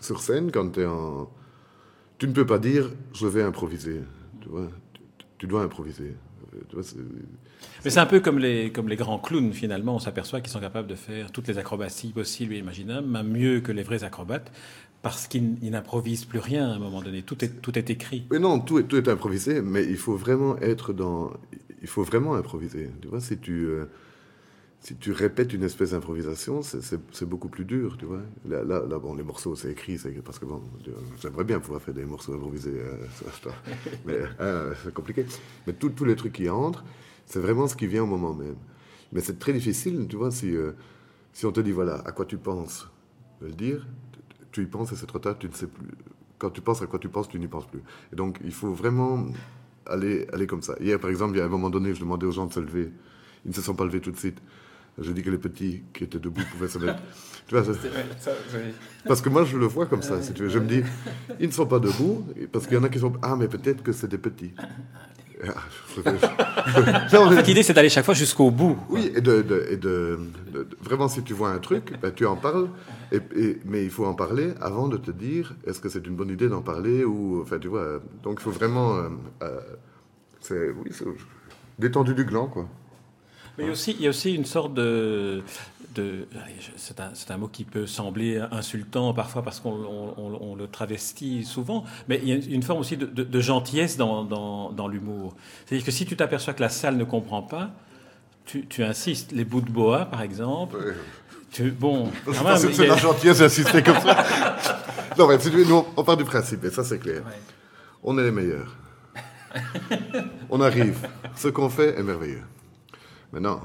sur 0.01 0.21
scène 0.21 0.51
quand 0.53 0.71
tu 0.73 0.81
es 0.81 0.87
en. 0.87 1.29
Tu 2.19 2.27
ne 2.29 2.33
peux 2.33 2.47
pas 2.47 2.59
dire 2.59 2.91
je 3.13 3.27
vais 3.27 3.43
improviser. 3.43 4.01
Tu 4.41 4.49
vois, 4.49 4.69
tu, 4.93 5.01
tu 5.39 5.47
dois 5.47 5.63
improviser. 5.63 6.15
Euh, 6.55 6.83
Mais 7.85 7.91
c'est 7.91 8.01
un 8.01 8.07
peu 8.07 8.21
comme 8.21 8.39
les, 8.39 8.71
comme 8.71 8.89
les 8.89 8.97
grands 8.97 9.19
clowns, 9.19 9.53
finalement. 9.53 9.95
On 9.95 9.99
s'aperçoit 9.99 10.41
qu'ils 10.41 10.53
sont 10.53 10.61
capables 10.61 10.89
de 10.89 10.95
faire 10.95 11.33
toutes 11.33 11.49
les 11.49 11.59
acrobaties 11.59 12.13
possibles 12.13 12.55
et 12.55 12.59
imaginables, 12.59 13.07
même 13.07 13.29
mieux 13.29 13.61
que 13.61 13.73
les 13.73 13.83
vrais 13.83 14.05
acrobates, 14.05 14.53
parce 15.03 15.27
qu'ils 15.27 15.57
ils 15.63 15.71
n'improvisent 15.71 16.25
plus 16.25 16.39
rien 16.39 16.69
à 16.71 16.75
un 16.75 16.79
moment 16.79 17.03
donné. 17.03 17.23
Tout 17.23 17.45
est, 17.45 17.61
tout 17.61 17.79
est 17.79 17.91
écrit. 17.91 18.27
Mais 18.31 18.39
non, 18.39 18.59
tout 18.61 18.79
est, 18.79 18.85
tout 18.85 18.97
est 18.97 19.09
improvisé, 19.09 19.61
mais 19.63 19.85
il 19.85 19.97
faut 19.97 20.17
vraiment 20.17 20.57
être 20.59 20.93
dans. 20.93 21.33
Il 21.83 21.89
faut 21.89 22.03
vraiment 22.03 22.35
improviser. 22.35 22.91
Tu 23.03 23.09
vois, 23.09 23.21
si 23.21 23.37
tu, 23.37 23.67
euh, 23.67 23.85
si 24.85 24.95
tu 24.97 25.13
répètes 25.13 25.55
une 25.55 25.63
espèce 25.63 25.93
d'improvisation, 25.93 26.61
c'est- 26.61 27.25
beaucoup 27.25 27.49
plus 27.49 27.65
dur, 27.65 27.97
tu 27.99 28.05
vois. 28.05 28.21
Là, 28.47 28.63
bon, 28.99 29.15
les 29.15 29.23
morceaux, 29.23 29.57
c'est 29.57 29.71
écrit, 29.73 29.97
c'est 29.99 30.11
parce 30.23 30.39
que 30.39 30.45
bon, 30.45 30.61
j'aimerais 31.23 31.45
bien 31.45 31.59
pouvoir 31.59 31.81
faire 31.81 31.95
des 31.95 32.05
morceaux 32.05 32.35
improvisés, 32.35 32.83
ça. 33.43 33.51
mais 34.05 34.19
euh, 34.41 34.75
c'est 34.85 34.93
compliqué. 34.93 35.25
Mais 35.67 35.73
tous 35.73 36.05
les 36.05 36.15
trucs 36.17 36.35
qui 36.35 36.51
entrent, 36.51 36.85
c'est 37.25 37.39
vraiment 37.41 37.67
ce 37.67 37.77
qui 37.77 37.87
vient 37.87 38.03
au 38.03 38.07
moment 38.07 38.35
même. 38.35 38.57
Mais 39.13 39.23
c'est 39.23 39.39
très 39.39 39.55
difficile, 39.55 40.07
tu 40.07 40.17
vois, 40.17 40.31
si, 40.31 40.55
euh, 40.55 40.73
on 41.45 41.51
te 41.53 41.61
dit, 41.61 41.73
voilà, 41.73 42.03
à 42.05 42.13
quoi 42.13 42.27
tu 42.27 42.37
penses, 42.37 42.87
de 43.41 43.47
le 43.47 43.53
dire, 43.55 43.87
tu- 44.53 44.65
y 44.65 44.67
penses 44.67 44.93
et 44.93 44.97
c'est 44.97 45.07
trop 45.07 45.19
tard, 45.19 45.39
tu 45.39 45.49
ne 45.49 45.55
sais 45.55 45.67
plus. 45.67 45.89
Quand 46.39 46.51
tu 46.51 46.61
penses 46.61 46.83
à 46.83 46.87
quoi 46.87 46.99
tu 46.99 47.09
penses, 47.09 47.29
tu 47.29 47.39
n'y 47.41 47.49
penses 47.49 47.67
plus. 47.67 47.81
Et 48.13 48.17
donc, 48.17 48.39
il 48.45 48.53
faut 48.53 48.75
vraiment 48.75 49.27
aller 49.87 50.27
comme 50.47 50.61
ça. 50.63 50.75
Hier, 50.79 51.01
par 51.01 51.09
exemple, 51.09 51.35
il 51.37 51.39
y 51.39 51.41
a 51.41 51.47
un 51.47 51.49
moment 51.49 51.71
donné, 51.71 51.95
je 51.95 52.01
demandais 52.01 52.27
aux 52.27 52.33
gens 52.33 52.45
de 52.47 52.53
se 52.53 52.61
lever. 52.61 52.93
Ils 53.47 53.49
ne 53.49 53.55
se 53.55 53.63
sont 53.63 53.75
pas 53.75 53.85
levés 53.85 54.01
tout 54.01 54.11
de 54.11 54.17
suite. 54.19 54.41
Je 55.01 55.11
dis 55.13 55.23
que 55.23 55.31
les 55.31 55.39
petits 55.39 55.83
qui 55.93 56.05
étaient 56.05 56.19
debout 56.21 56.43
pouvaient 56.53 56.69
se 56.69 56.79
mettre. 56.79 57.01
Tu 57.47 57.55
vois, 57.55 57.63
ça- 57.63 57.73
parce 59.07 59.21
que 59.21 59.29
moi, 59.29 59.45
je 59.45 59.59
le 59.59 59.67
vois 59.67 59.85
comme 59.85 60.01
ça, 60.01 60.23
si 60.23 60.33
tu 60.33 60.45
veux. 60.45 60.49
Je 60.49 60.59
me 60.59 60.67
dis, 60.67 60.83
ils 61.39 61.47
ne 61.49 61.53
sont 61.53 61.67
pas 61.67 61.79
debout, 61.79 62.25
parce 62.51 62.67
qu'il 62.67 62.75
y 62.75 62.81
en 62.81 62.85
a 62.85 62.89
qui 62.89 62.99
sont. 62.99 63.13
Ah, 63.21 63.37
mais 63.37 63.49
peut-être 63.49 63.83
que 63.83 63.93
c'est 63.93 64.09
des 64.09 64.17
petits. 64.17 64.55
Ah, 65.47 65.53
je- 65.95 66.01
Non, 67.15 67.27
En 67.27 67.31
fait, 67.33 67.43
l'idée, 67.43 67.63
c'est 67.63 67.75
d'aller 67.75 67.91
chaque 67.91 68.07
fois 68.07 68.15
jusqu'au 68.15 68.51
bout. 68.51 68.79
oui, 68.89 69.13
et, 69.15 69.21
de, 69.21 69.43
de- 69.43 69.67
et 69.71 69.77
de- 69.77 70.19
de- 70.55 70.63
de- 70.65 70.77
vraiment, 70.81 71.07
si 71.09 71.23
tu 71.23 71.35
vois 71.35 71.51
un 71.51 71.59
truc, 71.59 71.93
ben, 72.01 72.11
tu 72.15 72.25
en 72.25 72.37
parles, 72.37 72.69
et, 73.13 73.19
et- 73.37 73.59
mais 73.67 73.85
il 73.85 73.91
faut 73.91 74.07
en 74.07 74.15
parler 74.15 74.55
avant 74.63 74.89
de 74.89 74.97
te 74.97 75.11
dire 75.11 75.55
est-ce 75.67 75.81
que 75.81 75.91
c'est 75.91 76.07
une 76.07 76.17
bonne 76.17 76.31
idée 76.31 76.49
d'en 76.49 76.63
parler 76.63 77.05
ou, 77.05 77.43
enfin, 77.43 77.59
tu 77.59 77.69
vois. 77.69 77.81
euh, 77.81 77.99
Donc, 78.23 78.39
il 78.41 78.43
faut 78.43 78.53
vraiment, 78.53 78.97
euh, 78.97 79.09
euh, 79.43 79.61
c'est, 80.41 80.71
oui, 80.71 80.91
c'est 80.93 81.05
détendu 81.79 82.15
du 82.15 82.25
gland, 82.25 82.47
quoi. 82.47 82.67
Mais 83.59 83.65
il 83.65 83.67
y 83.67 83.71
a 83.71 83.73
aussi, 83.73 83.93
il 83.99 84.03
y 84.03 84.07
a 84.07 84.11
aussi 84.11 84.35
une 84.35 84.45
sorte 84.45 84.75
de. 84.75 85.43
c'est, 86.77 87.31
un, 87.31 87.37
mot 87.37 87.47
qui 87.49 87.65
peut 87.65 87.87
sembler 87.87 88.43
insultant 88.51 89.15
parfois 89.15 89.43
parce 89.43 89.61
qu'on 89.61 89.71
on- 89.71 90.15
on- 90.17 90.39
on 90.53 90.55
le 90.57 90.67
travestit 90.67 91.45
souvent, 91.45 91.85
mais 92.09 92.21
il 92.23 92.29
y 92.29 92.33
a 92.33 92.37
une 92.37 92.63
forme 92.65 92.81
aussi 92.81 92.97
de, 92.97 93.07
de- 93.07 93.23
de 93.23 93.41
gentillesse 93.41 93.97
dans, 93.97 94.25
dans- 94.25 94.73
dans 94.73 94.89
l'humour. 94.89 95.35
C'est-à-dire 95.67 95.85
que 95.87 95.93
si 95.93 96.05
tu 96.05 96.17
t'aperçois 96.17 96.53
que 96.55 96.63
la 96.63 96.69
salle 96.69 96.97
ne 96.97 97.05
comprend 97.05 97.43
pas, 97.43 97.71
tu, 98.45 98.67
tu 98.67 98.83
insistes. 98.83 99.31
Les 99.33 99.45
bouts 99.45 99.61
de 99.61 99.71
boa, 99.71 100.07
par 100.07 100.23
exemple. 100.23 100.77
Tu, 101.53 101.71
bon, 101.71 102.11
C'est 102.59 102.81
a- 102.81 102.87
la 102.89 102.97
gentillesse 102.97 103.39
d'insister 103.39 103.83
comme 103.83 104.01
ça. 104.01 104.27
non, 105.19 105.29
mais 105.29 105.39
nous, 105.65 105.85
on 105.97 106.03
part 106.03 106.17
du 106.17 106.25
principe, 106.25 106.65
et 106.65 106.71
ça, 106.71 106.83
c'est 106.83 106.99
clair. 106.99 107.23
On 108.03 108.19
est 108.19 108.25
les 108.25 108.33
meilleurs. 108.33 108.75
on 110.51 110.61
arrive. 110.61 110.99
Ce 111.37 111.47
qu'on 111.49 111.71
fait 111.71 111.97
est 111.99 112.03
merveilleux. 112.03 112.43
Maintenant, 113.35 113.61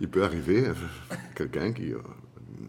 il 0.00 0.08
peut 0.08 0.24
arriver 0.24 0.66
euh, 0.66 0.72
quelqu'un 1.34 1.70
qui 1.72 1.92
euh, 1.92 1.98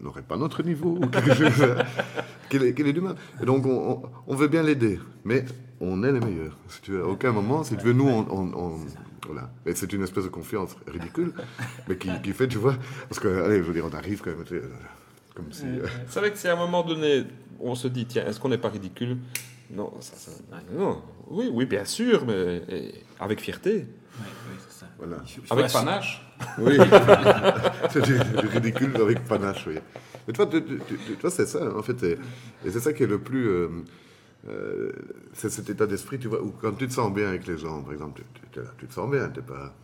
n'aurait 0.02 0.20
pas 0.22 0.36
notre 0.36 0.62
niveau, 0.62 0.98
ou 1.02 1.06
quelque 1.06 1.32
chose, 1.34 1.66
qu'il 2.50 2.62
ait, 2.64 2.74
qu'il 2.74 2.86
ait 2.86 2.92
du 2.92 3.00
mal. 3.00 3.16
Et 3.42 3.46
donc, 3.46 3.64
on, 3.64 4.34
veut 4.36 4.48
bien 4.48 4.62
l'aider, 4.62 5.00
mais 5.24 5.46
on 5.80 6.02
est 6.04 6.12
les 6.12 6.20
meilleurs. 6.20 6.58
Si 6.68 6.82
tu 6.82 6.92
veux, 6.92 7.02
à 7.02 7.06
aucun 7.06 7.32
moment, 7.32 7.64
si 7.64 7.76
tu 7.78 7.84
veux, 7.86 7.92
nous, 7.94 8.06
on... 8.06 8.26
on- 8.30 8.52
on- 8.54 8.80
voilà. 9.26 9.50
Et 9.64 9.74
c'est 9.74 9.90
une 9.94 10.02
espèce 10.02 10.24
de 10.24 10.28
confiance 10.28 10.76
ridicule, 10.86 11.32
mais 11.88 11.96
qui, 11.96 12.10
qui 12.22 12.32
fait, 12.34 12.46
tu 12.46 12.58
vois, 12.58 12.74
parce 13.08 13.18
que, 13.18 13.42
allez, 13.42 13.56
je 13.56 13.62
veux 13.62 13.72
dire, 13.72 13.86
on 13.90 13.96
arrive 13.96 14.20
quand 14.20 14.32
même, 14.36 14.44
tu 14.44 14.56
sais, 14.58 14.62
comme 15.34 15.50
si... 15.50 15.64
euh, 15.64 15.86
C'est 16.10 16.20
vrai 16.20 16.30
que 16.30 16.36
si 16.36 16.46
à 16.46 16.52
un 16.52 16.56
moment 16.56 16.82
donné, 16.82 17.24
on 17.58 17.74
se 17.74 17.88
dit, 17.88 18.04
tiens, 18.04 18.26
est-ce 18.26 18.38
qu'on 18.38 18.50
n'est 18.50 18.58
pas 18.58 18.68
ridicule? 18.68 19.16
Non, 19.70 19.90
ça, 20.00 20.14
ça- 20.14 20.30
non. 20.76 21.00
Oui, 21.28 21.48
oui, 21.50 21.64
bien 21.64 21.86
sûr, 21.86 22.26
mais 22.26 22.60
avec 23.18 23.40
fierté. 23.40 23.76
Ouais, 23.76 23.84
oui, 24.50 24.58
c'est. 24.68 24.73
Voilà. 24.98 25.16
Avec 25.50 25.72
panache. 25.72 26.22
Oui, 26.58 26.76
c'est 27.90 28.02
du, 28.02 28.18
du 28.18 28.46
ridicule 28.46 28.96
avec 29.00 29.24
panache, 29.24 29.66
oui. 29.66 29.76
Mais 30.26 30.32
toi, 30.32 30.46
tu, 30.46 30.62
tu- 30.64 30.78
tu- 31.06 31.16
toi, 31.16 31.30
c'est 31.30 31.46
ça, 31.46 31.76
en 31.76 31.82
fait. 31.82 32.02
Et, 32.02 32.12
et 32.64 32.70
c'est 32.70 32.80
ça 32.80 32.92
qui 32.92 33.02
est 33.02 33.06
le 33.08 33.18
plus. 33.18 33.48
euh, 33.48 33.68
euh, 34.48 34.92
c'est 35.32 35.50
cet 35.50 35.68
état 35.70 35.86
d'esprit, 35.86 36.18
tu 36.18 36.28
vois, 36.28 36.42
où 36.42 36.50
quand 36.50 36.72
tu 36.72 36.86
te 36.86 36.92
sens 36.92 37.12
bien 37.12 37.28
avec 37.28 37.46
les 37.46 37.58
gens, 37.58 37.82
par 37.82 37.92
exemple, 37.92 38.22
tu, 38.52 38.60
là, 38.60 38.66
tu 38.78 38.86
te 38.86 38.92
sens 38.94 39.10
bien, 39.10 39.28
t'es 39.28 39.42
pas. 39.42 39.74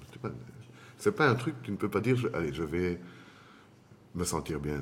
C'est 0.98 1.12
pas 1.12 1.28
un 1.28 1.34
truc, 1.34 1.54
tu 1.62 1.70
ne 1.70 1.76
peux 1.76 1.88
pas 1.88 2.00
dire, 2.00 2.16
je- 2.16 2.28
allez, 2.34 2.52
je 2.52 2.62
vais 2.62 3.00
me 4.14 4.24
sentir 4.24 4.60
bien. 4.60 4.80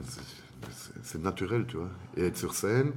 C'est 1.02 1.22
naturel, 1.22 1.64
tu 1.68 1.76
vois. 1.76 1.90
Et 2.16 2.26
être 2.26 2.36
sur 2.36 2.54
scène, 2.54 2.92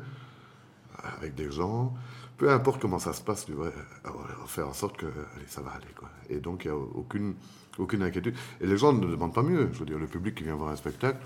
avec 1.21 1.35
des 1.35 1.51
gens, 1.51 1.93
peu 2.41 2.51
importe 2.51 2.81
comment 2.81 2.97
ça 2.97 3.13
se 3.13 3.21
passe, 3.21 3.45
tu 3.45 3.51
vois, 3.51 3.67
euh, 3.67 4.09
faire 4.47 4.67
en 4.67 4.73
sorte 4.73 4.97
que 4.97 5.05
allez, 5.05 5.45
ça 5.47 5.61
va 5.61 5.73
aller. 5.73 5.93
Quoi. 5.95 6.09
Et 6.27 6.37
donc, 6.39 6.65
il 6.65 6.71
n'y 6.71 6.73
a 6.73 6.79
aucune, 6.79 7.35
aucune 7.77 8.01
inquiétude. 8.01 8.33
Et 8.59 8.65
les 8.65 8.77
gens 8.77 8.93
ne 8.93 9.05
demandent 9.05 9.33
pas 9.35 9.43
mieux. 9.43 9.69
Je 9.73 9.77
veux 9.77 9.85
dire, 9.85 9.99
le 9.99 10.07
public 10.07 10.33
qui 10.33 10.43
vient 10.43 10.55
voir 10.55 10.71
un 10.71 10.75
spectacle, 10.75 11.19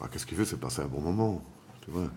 bah, 0.00 0.08
qu'est-ce 0.10 0.24
qu'il 0.24 0.38
veut 0.38 0.46
C'est 0.46 0.58
passer 0.58 0.80
un 0.80 0.86
bon 0.86 1.02
moment. 1.02 1.42
Tu 1.84 1.90
vois. 1.90 2.08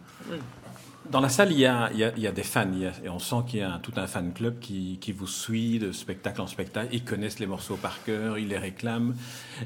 Dans 1.12 1.19
la 1.19 1.27
salle, 1.27 1.51
il 1.51 1.60
y 1.60 1.65
a, 1.65 1.89
il 1.91 1.99
y 1.99 2.05
a- 2.05 2.13
il 2.15 2.23
y 2.23 2.27
a 2.27 2.31
des 2.31 2.43
fans, 2.43 2.71
et 3.03 3.10
on 3.10 3.19
sent 3.19 3.36
qu'il 3.47 3.60
y 3.60 3.63
a 3.63 3.79
tout 3.83 3.91
un 3.97 4.07
fan 4.07 4.31
club 4.33 4.60
qui, 4.60 4.97
qui 5.01 5.12
vous 5.12 5.27
suit 5.27 5.77
de 5.79 5.91
spectacle 5.91 6.39
en 6.41 6.47
spectacle. 6.47 6.88
Ils 6.93 7.03
connaissent 7.03 7.39
les 7.39 7.47
morceaux 7.47 7.75
par 7.75 8.01
cœur, 8.05 8.38
ils 8.38 8.47
les 8.47 8.57
réclament. 8.57 9.13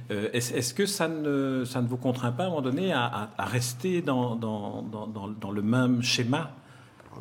Euh, 0.10 0.30
est-ce, 0.34 0.74
que 0.74 0.88
ça 0.88 1.08
ne, 1.08 1.65
ça 1.65 1.84
ne 1.84 1.88
vous 1.88 1.98
contraint 1.98 2.32
pas 2.32 2.44
à 2.44 2.48
un 2.48 2.50
moment 2.50 2.62
donné 2.63 2.94
à, 2.94 3.30
à- 3.38 3.46
rester 3.46 4.02
dans, 4.02 4.36
dans, 4.36 4.82
dans, 4.82 5.06
dans- 5.08 5.52
le 5.52 5.62
même 5.62 6.02
schéma 6.02 6.56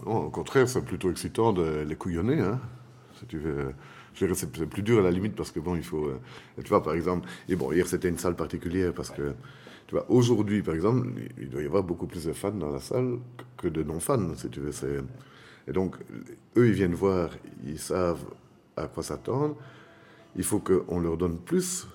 non, 0.07 0.27
au 0.27 0.31
contraire, 0.31 0.69
c'est 0.69 0.85
plutôt 0.85 1.11
excitant 1.11 1.53
de 1.53 1.83
les 1.87 1.97
couillonner. 1.97 2.41
Hein, 2.41 2.61
si 3.19 3.27
tu 3.27 3.39
veux. 3.39 3.75
C'est 4.15 4.69
plus 4.69 4.83
dur 4.83 4.99
à 4.99 5.03
la 5.03 5.11
limite 5.11 5.35
parce 5.35 5.51
que 5.51 5.61
bon, 5.61 5.77
il 5.77 5.85
faut. 5.85 6.07
euh, 6.07 6.21
tu 6.63 6.69
vois, 6.69 6.83
par 6.83 6.95
exemple, 6.95 7.29
et 7.49 7.57
bon, 7.57 7.73
hier 7.73 7.87
c'était 7.87 8.09
une 8.09 8.19
salle 8.19 8.35
particulière 8.37 8.93
parce 8.93 9.11
que, 9.11 9.35
tu 9.87 9.95
vois, 9.95 10.05
aujourd'hui, 10.11 10.63
par 10.63 10.75
exemple, 10.75 11.09
il 11.39 11.49
doit 11.49 11.63
y 11.63 11.67
avoir 11.67 11.83
beaucoup 11.83 12.07
plus 12.07 12.25
de 12.25 12.33
fans 12.33 12.51
dans 12.51 12.71
la 12.71 12.81
salle 12.81 13.19
que 13.57 13.69
de 13.69 13.83
non-fans, 13.83 14.35
si 14.37 14.51
tu 14.51 14.61
veux. 14.61 14.73
Et 15.69 15.73
donc, 15.73 15.97
eux, 16.57 16.69
ils 16.69 16.75
viennent 16.75 16.95
voir, 16.95 17.31
ils 17.65 17.79
savent 17.79 18.25
à 18.77 18.89
quoi 18.89 19.03
s'attendre. 19.03 19.57
Il 20.37 20.45
faut 20.45 20.59
qu'on 20.59 21.01
leur 21.01 21.17
donne 21.17 21.39
plus 21.39 21.87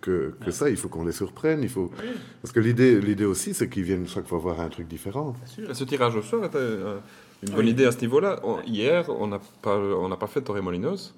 que, 0.00 0.34
ça. 0.50 0.68
Il 0.70 0.76
faut 0.76 0.88
qu'on 0.88 1.04
les 1.04 1.12
surprenne. 1.12 1.62
Il 1.62 1.68
faut... 1.68 1.90
Parce 2.42 2.52
que 2.52 2.60
l'idée, 2.60 3.00
l'idée 3.00 3.24
aussi, 3.24 3.54
c'est 3.54 3.68
qu'ils 3.68 3.84
viennent 3.84 4.06
chaque 4.06 4.26
fois 4.26 4.38
voir 4.38 4.60
un 4.60 4.68
truc 4.68 4.88
différent. 4.88 5.34
Et 5.58 5.74
ce 5.74 5.84
tirage 5.84 6.16
au 6.16 6.22
sort 6.22 6.44
était 6.44 6.56
euh, 6.58 6.98
une 7.46 7.54
bonne 7.54 7.68
idée 7.68 7.86
à 7.86 7.92
ce 7.92 8.00
niveau-là. 8.00 8.40
On- 8.42 8.60
hier, 8.62 9.08
on 9.08 9.26
n'a 9.26 9.40
pas, 9.62 9.76
on 9.78 10.08
n'a 10.08 10.16
pas 10.16 10.26
fait 10.26 10.42
Torremolinos 10.42 11.14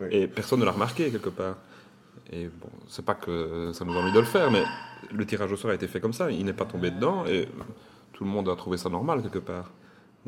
Oui. 0.00 0.08
et 0.10 0.26
personne 0.28 0.60
ne 0.60 0.64
l'a 0.64 0.72
remarqué 0.72 1.10
quelque 1.10 1.30
part. 1.30 1.56
Et 2.32 2.46
bon, 2.46 2.68
c'est 2.88 3.04
pas 3.04 3.14
que 3.14 3.70
ça 3.72 3.84
nous 3.84 3.92
a 3.94 3.96
envie 4.02 4.12
de 4.12 4.18
le 4.20 4.26
faire, 4.26 4.50
mais 4.50 4.62
le 5.12 5.24
tirage 5.24 5.50
au 5.52 5.56
sort 5.56 5.70
a 5.70 5.74
été 5.74 5.88
fait 5.88 6.00
comme 6.00 6.12
ça. 6.12 6.30
Il 6.30 6.44
n'est 6.44 6.52
pas 6.52 6.66
tombé 6.66 6.90
dedans 6.90 7.24
et 7.26 7.48
tout 8.12 8.24
le 8.24 8.30
monde 8.30 8.48
a 8.48 8.56
trouvé 8.56 8.76
ça 8.76 8.88
normal 8.90 9.22
quelque 9.22 9.38
part. 9.38 9.70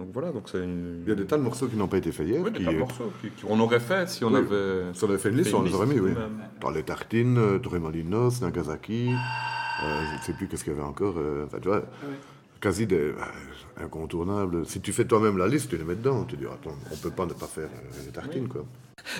Donc 0.00 0.08
voilà, 0.14 0.32
donc 0.32 0.48
c'est 0.50 0.64
une. 0.64 1.02
Il 1.04 1.10
y 1.10 1.12
a 1.12 1.14
des 1.14 1.26
tas 1.26 1.36
de 1.36 1.42
morceaux 1.42 1.68
qui 1.68 1.76
n'ont 1.76 1.86
pas 1.86 1.98
été 1.98 2.10
faits 2.10 2.26
hier. 2.26 2.40
Oui, 2.42 2.50
des 2.50 2.60
qui- 2.60 2.64
tas 2.64 2.72
de 2.72 2.78
morceaux 2.78 3.12
qui- 3.20 3.28
qu'on 3.46 3.60
aurait 3.60 3.80
fait 3.80 4.08
si 4.08 4.24
on 4.24 4.30
Oui. 4.32 4.38
avait. 4.38 4.94
Si 4.94 5.04
on 5.04 5.08
avait 5.10 5.18
fait 5.18 5.28
une 5.28 5.36
liste, 5.36 5.52
on 5.52 5.62
les 5.62 5.74
aurait 5.74 5.86
mis, 5.86 6.00
oui. 6.00 6.12
Dans 6.62 6.70
les 6.70 6.82
tartines, 6.82 7.36
euh, 7.36 7.58
Torremolinos, 7.58 8.40
Nagasaki, 8.40 9.10
Euh, 9.82 10.04
je 10.10 10.16
ne 10.18 10.20
sais 10.22 10.32
plus 10.34 10.46
qu'est-ce 10.48 10.64
qu'il 10.64 10.72
y 10.74 10.76
avait 10.76 10.84
encore. 10.84 11.14
euh, 11.18 11.44
enfin, 11.46 11.58
tu 11.60 11.68
vois, 11.68 11.82
quasi 12.60 12.86
des, 12.86 13.12
bah, 13.12 13.28
incontournables. 13.82 14.66
Si 14.66 14.80
tu 14.82 14.92
fais 14.92 15.06
toi-même 15.06 15.38
la 15.38 15.48
liste, 15.48 15.70
tu 15.70 15.76
les 15.78 15.84
mets 15.84 15.94
dedans. 15.94 16.24
Tu 16.24 16.36
dis, 16.36 16.44
attends, 16.44 16.76
on 16.92 16.96
peut 16.96 17.10
pas 17.10 17.24
ne 17.26 17.32
pas 17.32 17.46
faire 17.46 17.68
euh, 17.74 18.02
les 18.06 18.12
tartines, 18.12 18.48
quoi. 18.48 18.64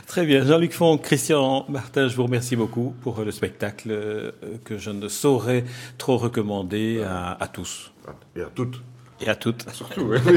Très 0.07 0.27
bien. 0.27 0.45
Jean-Luc 0.45 0.73
Font, 0.73 0.99
Christian 0.99 1.65
Martin, 1.71 2.09
je 2.09 2.17
vous 2.17 2.25
remercie 2.25 2.57
beaucoup 2.57 2.95
pour 3.01 3.23
le 3.23 3.31
spectacle 3.31 3.89
euh, 3.91 4.33
que 4.65 4.77
je 4.77 4.91
ne 4.91 5.09
saurais 5.09 5.65
trop 5.97 6.19
recommander 6.19 7.03
à, 7.03 7.33
à 7.43 7.49
tous 7.49 7.91
Et 8.37 8.43
à 8.43 8.51
toutes. 8.55 8.83
Et 9.21 9.29
à 9.29 9.35
toutes. 9.35 9.69
Surtout, 9.73 10.03
ouais. 10.03 10.21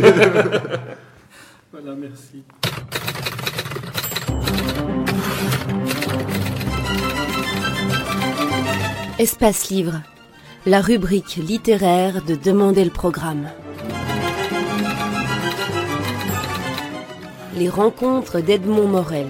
Voilà, 1.71 1.95
merci. 1.95 2.43
Espace 9.17 9.69
Livre, 9.69 10.01
la 10.67 10.81
rubrique 10.81 11.37
littéraire 11.37 12.23
de 12.23 12.35
Demander 12.35 12.85
le 12.85 12.91
programme. 12.91 13.49
Les 17.57 17.69
rencontres 17.69 18.39
d'Edmond 18.39 18.87
Morel. 18.87 19.27